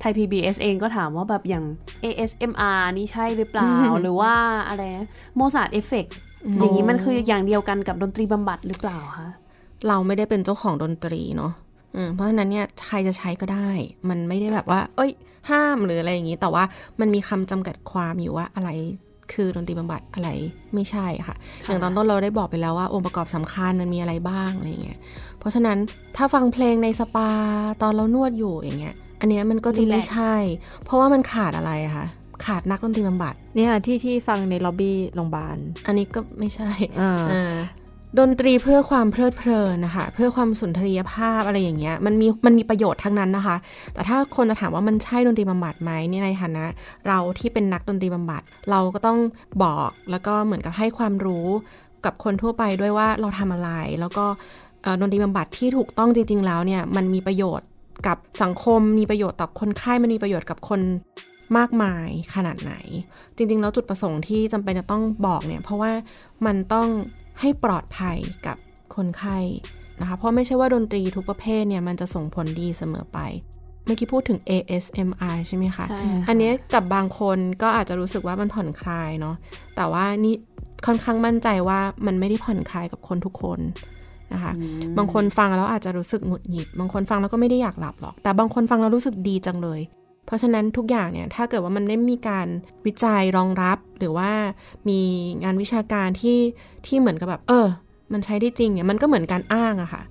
[0.00, 1.64] ไทย PBS เองก็ถามว่าแบบอย่าง
[2.04, 4.32] ASMR นี่ใช่หรือเปล่า หรือว่า
[4.68, 4.82] อะไร
[5.36, 6.06] โมซาร์ t เอฟเฟก
[6.58, 9.28] อย่างนี้มันคืออย่างเดียวกันกับดนตรีบำบัดหรือเปล่าคะ
[9.88, 11.52] เราไม่ได้เป็นเจ้าของดนตรีเนาะ
[11.96, 13.70] อืมเพราะฉะนั้นเนี่ยใครจะใช้ก็ได้
[14.08, 15.10] มันไม่ได้แบบว่า เอ้ย
[15.50, 16.64] ห้ามหรืออะไรอย่างนี้ แต่ว่า
[17.00, 18.70] มันมีคำจำกัดความอยู่ว่าอะไร
[19.32, 20.28] คือดนตรีบำบัดอะไร
[20.74, 24.98] ไม่ใช่ค่ะ อย่างตอนต้นเราได้บอกไปแล้วว่า องค์ประกอบสำคัญมันมีอะไรบ้างอะไรอย่างเงี้ย
[25.38, 25.78] เพราะฉะนั้น
[26.16, 27.30] ถ้าฟังเพลงในสปา
[27.82, 30.34] ตอนเรานวดอยู่อย่างเงี้ย อันเนี้ยมันก็จะไม่ Relax ใช่
[30.84, 32.06] เพราะว่ามันขาดอะไรอะคะ
[32.44, 35.56] ขาดนักดนตรีบำบัดเนี่ยที่ที่ฟังในล็อบบี้โรงพยาบาล
[35.86, 36.70] อันนี้ก็ไม่ใช่
[37.00, 37.56] อ่าอ่า
[38.18, 43.56] ดนตรีเพื่อความเพลิดเพลินนะคะ เพื่อความสุนทรียภาพอะไรอย่างเงี้ยมันมีมันมีประโยชน์ทั้งนั้นนะคะ
[43.94, 46.64] แต่ถ้าคนจะถามว่ามันใช่ดนตรีบำบัดไหมเนี่ยในฐานะ
[47.06, 49.18] เราที่เป็นนักดนตรีบำบัด เราก็ต้อง
[49.64, 51.46] บอกแล้วก็เหมือนกับให้ความรู้
[52.04, 53.70] กับคนทั่วไปด้วยว่าเราทำอะไร
[54.00, 54.24] แล้วก็
[54.82, 57.66] เอ่อดนตรีบำบัดที่ถูกต้องจริง ๆ แล้วเนี่ยมันมีประโยชน์
[58.06, 60.80] กับสังคมมีประโยชน์ต่อคนไข้มันมีประโยชน์กับคน
[61.58, 62.74] มากมายขนาดไหน
[63.36, 65.92] จริงๆ แล้วจุดประสงค์ที่จำเป็นจะต้องบอกเนี่ย เพราะว่า
[66.46, 66.88] มันต้อง
[67.40, 68.56] ให้ปลอดภัยกับ
[68.96, 69.38] คนไข้
[70.00, 73.18] นะคะ เพราะไม่ใช่ว่าดนตรีทุกประเภทเนี่ย มันจะส่งผลดีเสมอไป
[73.84, 79.36] เมื่อกี้พูดถึง ASMR ใช่ไหมคะใช่ค่ะอันเนี้ยกับบางคนก็อาจจะรู้สึกว่ามันผ่อนคลายเนาะ
[79.76, 80.34] แต่ว่านี่
[80.86, 83.60] ค่อนข้างมั่นใจว่ามันไม่ได้ผ่อนคลายกับคนทุกคน
[84.32, 84.52] นะคะ
[84.98, 89.80] บางคนฟังแล้วอาจจะรู้สึกหงุดหงิด บางคนฟังแล้วก็ไม่ได้อยากหลับหรอก แต่บางคนฟังแล้วรู้สึกดีจังเลย
[90.26, 92.46] เพราะฉะนั้นทุกอย่างเนี่ยถ้าเกิดว่ามันได้มีการ
[92.86, 94.30] วิจัยรองรับ หรือว่า
[94.88, 95.00] มี
[95.44, 96.38] งานวิชาการที่
[96.86, 97.68] ที่เหมือนกับแบบ เออ
[98.12, 100.02] มันใช้ได้จริงเนี่ยมันก็เหมือนการอ้างอะค่ะ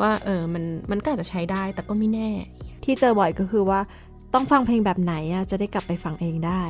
[0.00, 2.30] ว่าเออมันมันก็อาจจะใช้ได้แต่ก็ไม่แน่
[2.84, 3.80] ที่เจอบ่อยก็คือว่า
[4.34, 6.62] ต้องฟังเพลงแบบไหนอะจะได้กลับไปฟังเองได้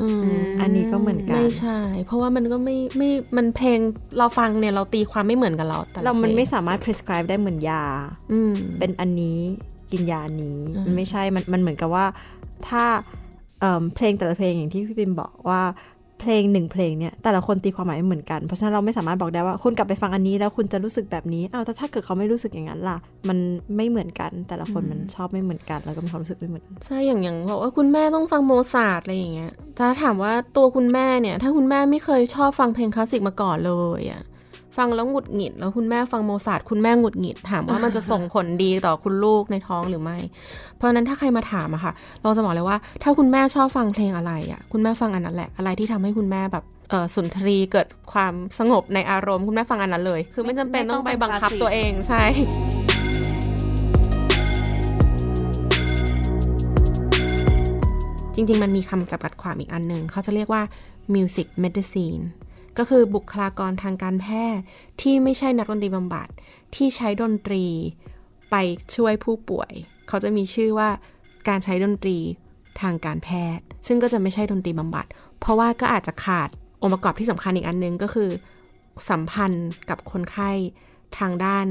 [0.00, 0.22] อืม
[0.60, 3.78] อันนี้ก็เหมือนกันไม่ใช่ เพราะว่ามันก็ไม่ไม่มันเพลง
[4.18, 7.84] เราฟังเนี่ยเราตีความไม่เหมือนกันเราแต่ละเรามันเพลงไม่สามารถ prescribe ได้เหมือนยา
[8.32, 9.40] อืมเป็นอันนี้
[9.92, 12.04] กินยาอันนี้อืมมันไม่ใช่มันมันเหมือนกับว่า
[12.68, 12.84] ถ้า
[13.60, 15.62] เอิ่มเพลงแต่ละเพลงอย่างที่พี่ปิมบอกว่า
[16.20, 22.98] เพลงหนึ่งเพลงเนี่ยแต่ละคนตีความหมายไม่เหมือนกัน เพราะฉะนั้นเราไม่สามารถบอกได้ว่าคุณกลับไปฟังอันนี้แล้วคุณจะรู้สึกแบบนี้อ้าวแต่ถ้าเกิดเขาไม่รู้สึกอย่างนั้นล่ะ
[23.28, 23.38] มัน
[23.76, 34.22] ไม่เหมือนกัน แต่ละคนมันชอบไม่เหมือนกัน แล้วก็มีความรู้สึกไม่เหมือนกันใช่อย่างอย่างบอกว่าคุณแม่ต้องฟังโมซาร์ทอะไรอย่างเงี้ยถ้าถามว่าตัวคุณแม่เนี่ย ถ้าคุณแม่ไม่เคยชอบฟังเพลงคลาสสิกมาก่อนเลยอะ
[34.76, 40.16] ฟังแล้วหงุดหงิด แล้วคุณแม่ฟังโมซาร์ทคุณแม่หงุดหงิด ถามว่ามันจะส่งผลดีต่อคุณลูกในท้องหรือไม่
[40.76, 52.24] เพราะฉะนั้นถ้าใครมาถามอะค่ะ เราจะบอกเลยว่า ถ้าคุณแม่ชอบฟังเพลงอะไรอะคุณแม่ฟังอันนั้นแหละ อะไรที่ทำให้คุณแม่แบบเออสุนทรีย์เกิดความสงบในอารมณ์คุณแม่ฟังอันนั้นเลย คือไม่จำเป็นต้องไปบังคับตัวเองใช่
[58.34, 60.62] จริงๆ มันมีคำจำกัดความอีกอันหนึ่ง เขาจะเรียกว่า
[61.14, 62.22] music medicine
[62.78, 64.62] ก็คือบุคลากรทางการแพทย์
[65.00, 66.28] ที่ไม่ใช่นักดนตรีบำบัด
[66.74, 67.64] ที่ใช้ดนตรี
[68.50, 68.56] ไป
[68.96, 69.72] ช่วยผู้ป่วย
[70.08, 70.88] เขาจะมีชื่อว่า
[71.48, 72.18] การใช้ดนตรี
[72.80, 75.06] ทางการแพทย์ ซึ่งก็จะไม่ใช่ดนตรีบำบัด
[75.40, 76.48] เพราะว่าก็อาจจะขาด
[76.82, 78.30] องค์ประกอบที่สำคัญอีกอันหนึงก็คือ
[79.10, 80.50] สัมพันธ์กับคนไข้
[81.18, 81.66] ทางด้าน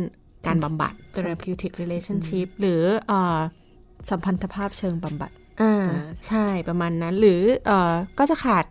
[0.47, 3.38] การบำบัด therapeutic relationship หรือเอ่อ
[4.10, 5.32] สัมพันธภาพเชิงบำบัด
[5.62, 5.89] อ่า
[6.28, 8.66] ใช่ประมาณนั้น หรือเอ่อก็จะขาด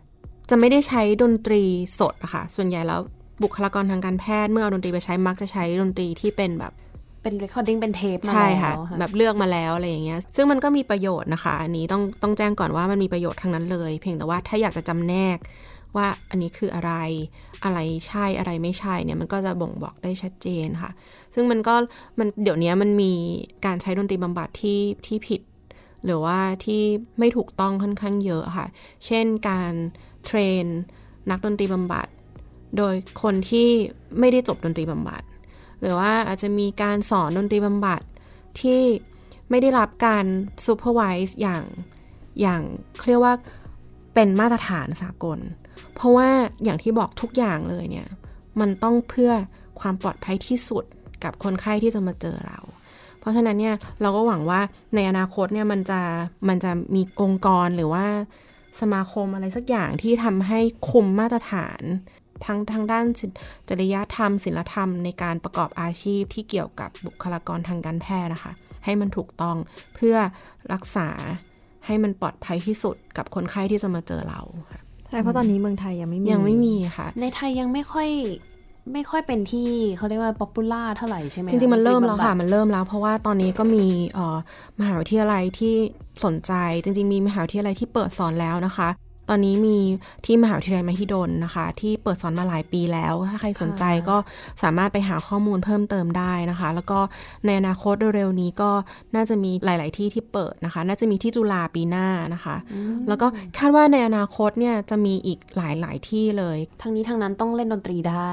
[0.55, 1.63] จะไม่ได้ใช้ดนตรี
[1.99, 3.01] สดอะค่ะ ส่วนใหญ่แล้ว
[3.43, 6.73] บุคลากรทางการแพทย์เมื่อเอาดนตรีไปใช้มักจะใช้ดนตรีที่เป็นแบบ
[7.21, 15.37] เป็น recording เป็นเทปมาใช่ค่ะแล้วแบบเลือกมาแล้วอะไรอย่างเงี้ย ซึ่งมันก็มีประโยชน์นะคะ อันนี้ต้องต้องแจ้งก่อนว่ามันมีประโยชน์ทั้งนั้นเลย เพียงแต่ว่าถ้าอยากจะจำแนก
[15.95, 16.93] ว่าอันนี้คืออะไร
[17.63, 20.91] อะไรใช่อะไรไม่ใช่เนี่ยมันก็จะบ่งบอกได้ชัดเจนค่ะ
[21.33, 21.75] ซึ่งมันก็
[22.19, 23.11] มันเดี๋ยวนี้มันมี
[23.65, 25.41] การใช้ดนตรีบำบัดที่ที่ผิด
[26.05, 26.81] หรือว่าที่
[27.19, 28.67] ไม่ถูกต้องค่อนข้างเยอะค่ะ
[29.05, 29.73] เช่นการ
[30.25, 30.65] train
[31.29, 32.07] นักดนตรีบำบัด
[32.77, 33.69] โดยคนที่
[34.19, 35.21] ไม่ได้จบดนตรีบำบัด
[35.79, 38.01] หรือว่าอาจจะมีการสอนดนตรีบำบัด
[38.61, 38.81] ที่
[39.49, 40.25] ไม่ได้รับการ
[40.65, 41.63] supervise อย่าง
[42.41, 42.61] อย่าง
[42.97, 43.35] เขาเรียกว่า
[44.13, 45.39] เป็นมาตรฐานสากล
[45.95, 46.29] เพราะว่า
[46.63, 48.07] อย่างที่บอกทุกอย่างเลยเนี่ย
[48.59, 49.31] มันต้องเพื่อ
[49.79, 50.83] ความปลอดภัยที่สุด
[51.23, 52.59] กับคนไข้ที่จะมาเจอเรา
[53.19, 54.61] เพราะฉะนั้นเนี่ยเราก็หวังว่า
[54.95, 55.99] ในอนาคตเนี่ยมันจะ
[56.47, 58.05] มันจะมีองค์กรหรือว่า
[58.81, 60.59] สมาคมอะไรสักอย่างที่ทำให้
[60.89, 61.81] คุมมาตรฐาน
[62.45, 63.31] ทั้งทางด้านศิล
[63.69, 68.53] จริยธรรมศิลธรรมในการประกอบอาชีพที่เกี่ยวกับบุคลากรทางการแพทย์นะคะ
[68.85, 69.57] ให้มันถูกต้อง
[69.95, 70.15] เพื่อ
[70.73, 71.09] รักษา
[71.85, 78.09] ให้มันปลอดภัยที่สุดกับคนไข้ที่จะมาเจอเราค่ะใช่เพราะตอนนี้เมืองไทยยังไม่มียังไม่มีค่ะ ในไทยยังไม่ค่อย
[78.93, 84.37] ไม่ค่อยเป็นที่เขาเรียกว่า popular เท่าไหร่ใช่ไหมจริงๆ มันเริ่มดแล้วบำบัดค่ะ มันเริ่มแล้ว เพราะว่าตอนนี้ก็มีเอ่อ
[84.79, 85.75] มหาวิทยาลัยที่
[86.23, 86.53] สนใจ
[86.83, 88.89] จริงๆ มีมหาวิทยาลัยที่เปิดสอนแล้วนะคะ
[89.29, 89.77] ตอนนี้มี
[90.25, 94.17] ที่มหาวิทยาลัยมหิดลนะคะ ที่เปิดสอนมาหลายปีแล้ว ถ้าใครสนใจก็
[94.63, 96.99] สามารถไปหาข้อมูลเพิ่มเติมได้นะคะ แล้วก็
[97.45, 98.71] ในอนาคตเร็วๆนี้ก็
[99.15, 102.55] น่าจะมีหลาย ๆ ที่ที่เปิดนะคะ น่าจะมีที่จุฬาปีหน้านะคะ
[103.07, 103.27] แล้วก็
[103.57, 108.31] คาดว่าในอนาคตเนี่ยจะมีอีกหลายๆที่เลย ทั้งนี้ทั้งนั้นต้องเล่นดนตรีได้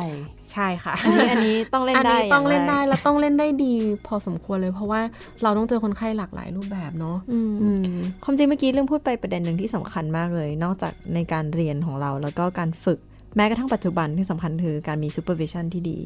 [0.53, 3.73] ใช่ค่ะ อันนี้อันนี้ต้องเล่นอันได้นี้ต้องเล่นได้ย่าแรกแล้วต้องเล่นได้ดี
[4.07, 5.01] พอสมควรเลยเพราะว่า
[5.43, 12.99] เราต้องเจอคนไข้หลากหลายรูปแบบเนาะอืมอืมความจริงเมื่อกี้เรื่องพูดไปประเด็นหนึ่งที่สำคัญมากเลย นอกจากในการเรียนของเราแล้วก็การฝึก
[13.37, 15.99] แม้กระทั่งปัจจุบันที่สำคัญคือการมี supervision ที่ดี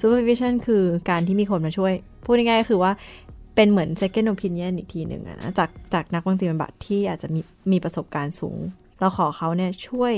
[0.00, 1.92] supervision คือการที่มีคนมาช่วย
[2.24, 2.92] พูดง่ายๆก็คือว่า
[3.54, 7.40] เป็นเหมือน second opinion อีกทีหนึ่งอะนะจากจากนักดนตรีบำบัดที่อาจจะมี
[7.72, 8.58] มีประสบการณ์สูง
[9.00, 10.14] เราขอเขาเนี่ยช่วย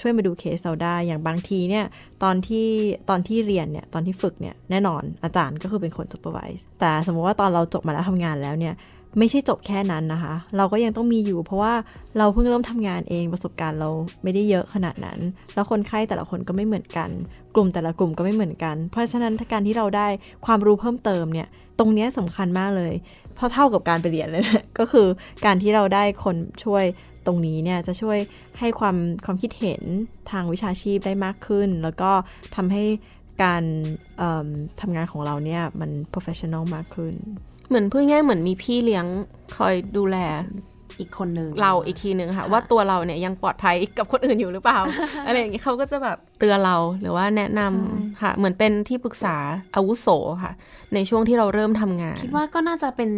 [0.00, 1.84] ช่วยมาดูเคสเราได้ อย่างบางทีเนี่ย
[2.22, 2.68] ตอนที่
[3.08, 8.74] ตอนที่เรียนเนี่ยตอนที่ฝึกเนี่ยแน่นอนอาจารย์ก็คือเป็นคน supervise แต่สมมติว่าตอนเราจบมาแล้วทำงานแล้วเนี่ย
[9.18, 11.74] ไม่ใช่จบแค่นั้นนะคะ เราก็ยังต้องมีอยู่ เพราะว่า
[12.18, 13.90] เราเพิ่งเริ่มทำงานเองประสบการณ์เรา
[14.22, 15.18] ไม่ได้เยอะขนาดนั้น
[15.54, 17.10] แล้วคนไข้แต่ละคนก็ไม่เหมือนกัน
[17.54, 20.06] กลุ่มแต่ละกลุ่มก็ไม่เหมือนกัน เพราะฉะนั้นาการที่เราได้
[20.46, 22.94] ความรู้เพิ่มเติมเนี่ย ตรงนี้ยสำคัญมากเลย
[23.34, 25.06] เพราะเท่ากับการไปเรียนเลยนะก็คือ
[25.44, 26.84] การที่เราได้คนช่วย
[27.26, 28.18] ตรงนี้เนี่ยจะช่วย
[28.58, 29.82] ให้ความความคิดเห็น
[30.30, 32.10] ทางวิชาชีพได้มากขึ้น แล้วก็
[32.56, 32.84] ทำให้
[33.42, 33.64] การ
[34.18, 34.48] เอิ่ม
[34.80, 37.14] ทำงานของเราเนี่ยมัน professional มากขึ้น
[37.68, 39.06] เหมือนพูดง่ายๆเหมือนมีพี่เลี้ยง
[39.56, 40.16] คอยดูแล
[40.98, 44.78] อีกคนหนึ่งเราอีกทีหนึ่งค่ะ ว่าตัวเราเนี่ยยังปลอดภัยกับคนอื่นอยู่หรือเปล่า
[45.26, 49.36] อะไรอย่างนี้เขาก็จะแบบเตือนเราหรือว่าแนะนำค่ะ เหมือนเป็นที่ปรึกษา
[49.76, 50.08] อาวุโส
[50.42, 50.52] ค่ะ
[50.94, 53.10] ในช่วงที่เราเริ่มทำงาน คิดว่าก็น่าจะเป็น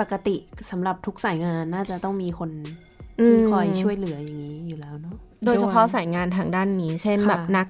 [0.00, 0.36] ปกติ
[0.70, 5.14] สำหรับทุกสายงานน่าจะต้องมีคนอื ที่มคอยช่วยเหลืออย่างนี้อยู่แล้วเนาะ
[5.44, 7.66] โดยเฉพาะสายงานทางด้านนี้ เช่นค่ะแบบนัก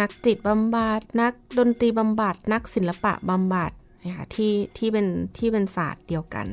[0.00, 3.72] นักจิตบำบัดนักดนตรีบำบัดนักศิลปะบำบัด
[4.02, 5.06] เนี่ยค่ะที่ที่เป็น
[5.38, 6.46] ที่เป็นศาสตร์เดียวกัน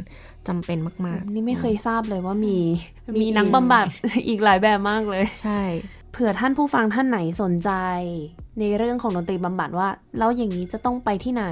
[0.48, 2.58] จำเป็นมากนี่ไม่เคยทราบเลยว่ามี
[3.16, 3.86] มีมีนักบำบัด
[4.28, 5.62] อีกหลายแบบมากเลยๆใช่
[6.12, 7.72] เผื่อท่านผู้ฟังท่านไหนสนใจ
[8.60, 11.46] ในเรื่องของดนตรีบำบัดว่าแล้วอย่างนี้จะต้องไปที่ไหน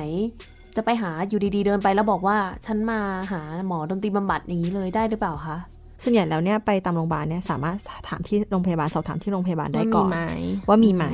[0.76, 3.00] จะไปหาอยู่ดี ๆ เดินไปแล้วบอกว่า ฉันมา
[3.32, 5.58] หาหมอดนตรีบำบัดอย่างนี้เลยได้หรือเปล่าคะ
[6.04, 7.78] ส่วนใหญ่แล้วเนี่ยไปตามโรงพยาบาลเนี่ยสามารถ
[8.10, 10.20] ถามที่โรงพยาบาลสอบถามที่โรงพยาบาลได้ก่อนว่ามีไหม
[10.70, 11.06] ว่ามีไหม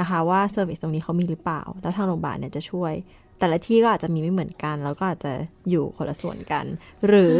[0.00, 2.92] นะคะว่า service ตรงนี้เขามีหรือเปล่า แล้วทางโรงพยาบาลเนี่ยจะช่วย
[3.38, 5.32] แต่ละที่ก็อาจจะมีไม่เหมือนกัน แล้วก็อาจจะ
[5.70, 6.64] อยู่คนละส่วนกัน
[7.06, 7.36] หรือ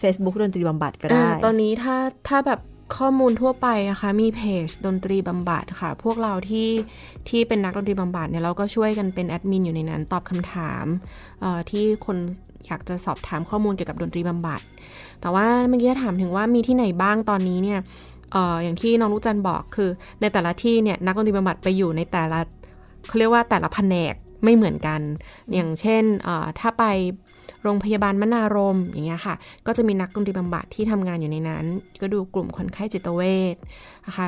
[0.00, 1.96] Facebook ดนตรีบำบัดก็ได้อ่าตอนนี้ถ้า
[2.28, 2.60] ถ้าแบบ
[2.96, 6.68] ข้อมูลทั่วไปอะคะมีเพจดนตรีบำบัดค่ะ พวกเราที่
[7.28, 10.84] ที่เป็นนักดนตรีบำบัดเนี่ยเราก็ช่วยกันเป็นแอดมินอยู่ในนั้นตอบคำถาม
[11.70, 12.16] ที่คน
[12.66, 14.60] อยากจะสอบถามข้อมูลเกี่ยวกับดนตรีบำบัด
[15.20, 17.80] แต่ว่าเมื่อกี้ถามถึงว่ามีที่ไหนบ้างตอนนี้เนี่ย
[18.34, 22.38] อออย่างที่น้องลูกจันบอกคือในแต่ละที่เนี่ยนักดนตรีบำบัดไปอยู่ในแต่ละ
[23.06, 24.14] เขาเรียกว่าแต่ละแผนก
[24.44, 25.00] ไม่เหมือนกัน
[25.54, 26.02] อย่างเช่น
[26.58, 26.84] ถ้าไป
[27.62, 29.34] โรงพยาบาลมนารมอย่างเงี้ยค่ะ
[29.66, 31.64] ก็จะมีนักดนตรีบำบัดที่ทำงานอยู่ในนั้น
[32.00, 33.22] ก็ดูกลุ่มคนไข้จิตเว
[33.54, 33.56] ช
[34.06, 34.26] นะคะ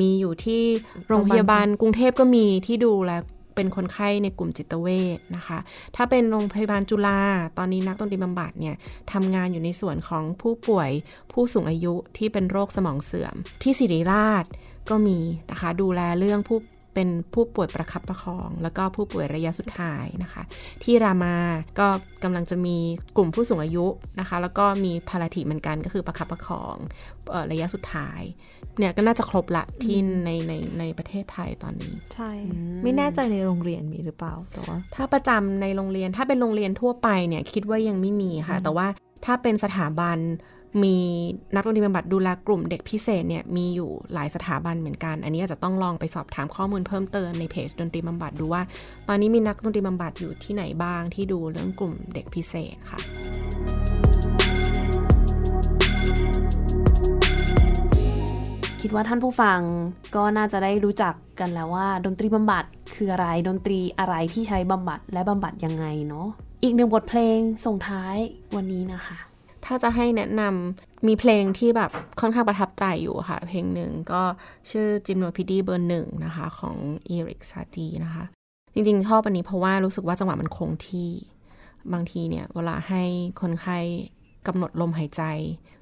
[0.00, 0.62] มีอยู่ที่
[1.08, 3.12] โรงพยาบาลกรุงเทพก็มีที่ดูแล
[3.56, 5.58] เป็นคนไข้ในกลุ่มจิตเวชนะคะ
[5.96, 7.20] ถ้าเป็นโรงพยาบาลจุฬา
[7.58, 8.76] ตอนนี้นักดนตรีบำบัดเนี่ย
[9.12, 10.90] ทำงานอยู่ในส่วนของผู้ป่วย
[11.32, 14.44] ผู้สูงอายุที่เป็นโรคสมองเสื่อม ที่ศิริราช
[14.90, 15.18] ก็มี
[15.50, 16.58] นะคะ ดูแลเรื่องผู้
[17.00, 20.42] เป็นผู้ป่วยประคับประคอง แล้วก็ผู้ป่วยระยะสุดท้ายนะคะ
[20.84, 21.36] ที่รามา
[21.78, 21.88] ก็
[22.22, 22.76] กำลังจะมี
[23.16, 23.86] กลุ่มผู้สูงอายุ
[24.20, 26.76] นะคะ แล้วก็มีพาราทีเหมือนกันก็คือประคับประคอง
[27.50, 28.20] ระยะสุดท้าย
[28.78, 32.30] เนี่ยก็น่าจะครบละที่ในในในประเทศไทยตอนนี้ ใช่
[32.82, 38.86] ไม่แน่ใจในโรงเรียนมีหรือเปล่าแต่ว่าถ้าประจำในโรงเรียนถ้าเป็นโรงเรียนทั่วไปเนี่ยคิดว่ายังไม่มีค่ะ แต่ว่า
[39.24, 40.18] ถ้าเป็นสถาบัน
[40.82, 40.96] มี
[41.54, 48.62] นักดนตรีบำบัดดูแลกลุ่มเด็กพิเศษเนี่ยมีอยู่หลายสถาบันเหมือนกัน อันนี้อาจจะต้องลองไปสอบถามข้อมูลเพิ่มเติมในเพจดนตรีบำบัดดูว่า
[49.08, 53.00] ตอนนี้มีนักดนตรีบำบัดอยู่ที่ไหนบ้างที่ดูเรื่องกลุ่มเด็กพิเศษค่ะ
[58.80, 59.60] คิดว่าท่านผู้ฟัง
[60.16, 62.64] ก็น่าจะได้รู้จักกันแล้วว่า ดนตรีบำบัด
[62.94, 66.26] คืออะไรดนตรีอะไรที่ใช้บำบัดและบำบัดยังไงเนาะ
[66.62, 68.16] อีกหนึ่งบทเพลงส่งท้าย
[68.56, 69.29] วันนี้นะคะ
[69.72, 71.90] ถ้าจะให้แนะนำมีเพลงที่แบบ
[72.20, 74.22] ค่อนข้างประทับใจอยู่ค่ะ เพลงหนึ่งก็
[74.70, 76.76] ชื่อจิมโนพิดีเบอร์หนึ่งนะคะ ของ
[77.08, 78.24] อีริกซาตีนะคะ
[78.74, 81.10] จริงๆ ชอบอันนี้เพราะว่ารู้สึกว่าจังหวะมันคงที่
[81.92, 83.02] บางทีเนี่ย เวลาให้
[83.40, 83.78] คนไข้
[84.46, 85.22] กำหนดลมหายใจ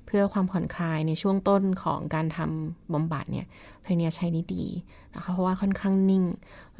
[0.06, 3.46] เพื่อความผ่อนคลายในช่วงต้นของการทำบำบัดเนี่ย
[3.82, 4.64] เพลงนี้ใช้ได้ดี
[5.14, 6.24] นะคะเพราะว่าค่อนข้างนิ่ง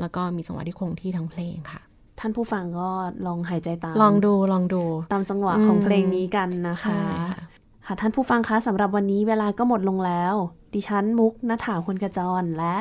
[0.01, 1.81] แล้วก็มีจังหวะที่คงที่ทั้งเพลงค่ะ
[2.21, 2.89] ท่านผู้ฟังก็
[3.27, 7.01] ลองหายใจตาม ลองดูลองดู ตามจังหวะของเพลงนี้กันนะคะ
[7.87, 10.35] ค่ะท่านผู้ฟังคะสำหรับวันนี้เวลาก็หมดลงแล้ว
[10.75, 12.77] ดิฉันมุกนัฐาคนกระจรและ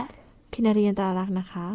[0.52, 1.68] พินารียนตาลักนะคะ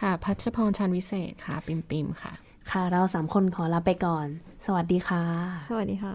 [0.00, 2.32] ค่ะพัชพรชันวิเศษค่ะ ปิมปิมค่ะ
[2.70, 4.26] ค่ะเราสามคนขอลาไปก่อน
[4.66, 5.22] สวัสดีค่ะ
[5.68, 6.14] สวัสดีค่ะ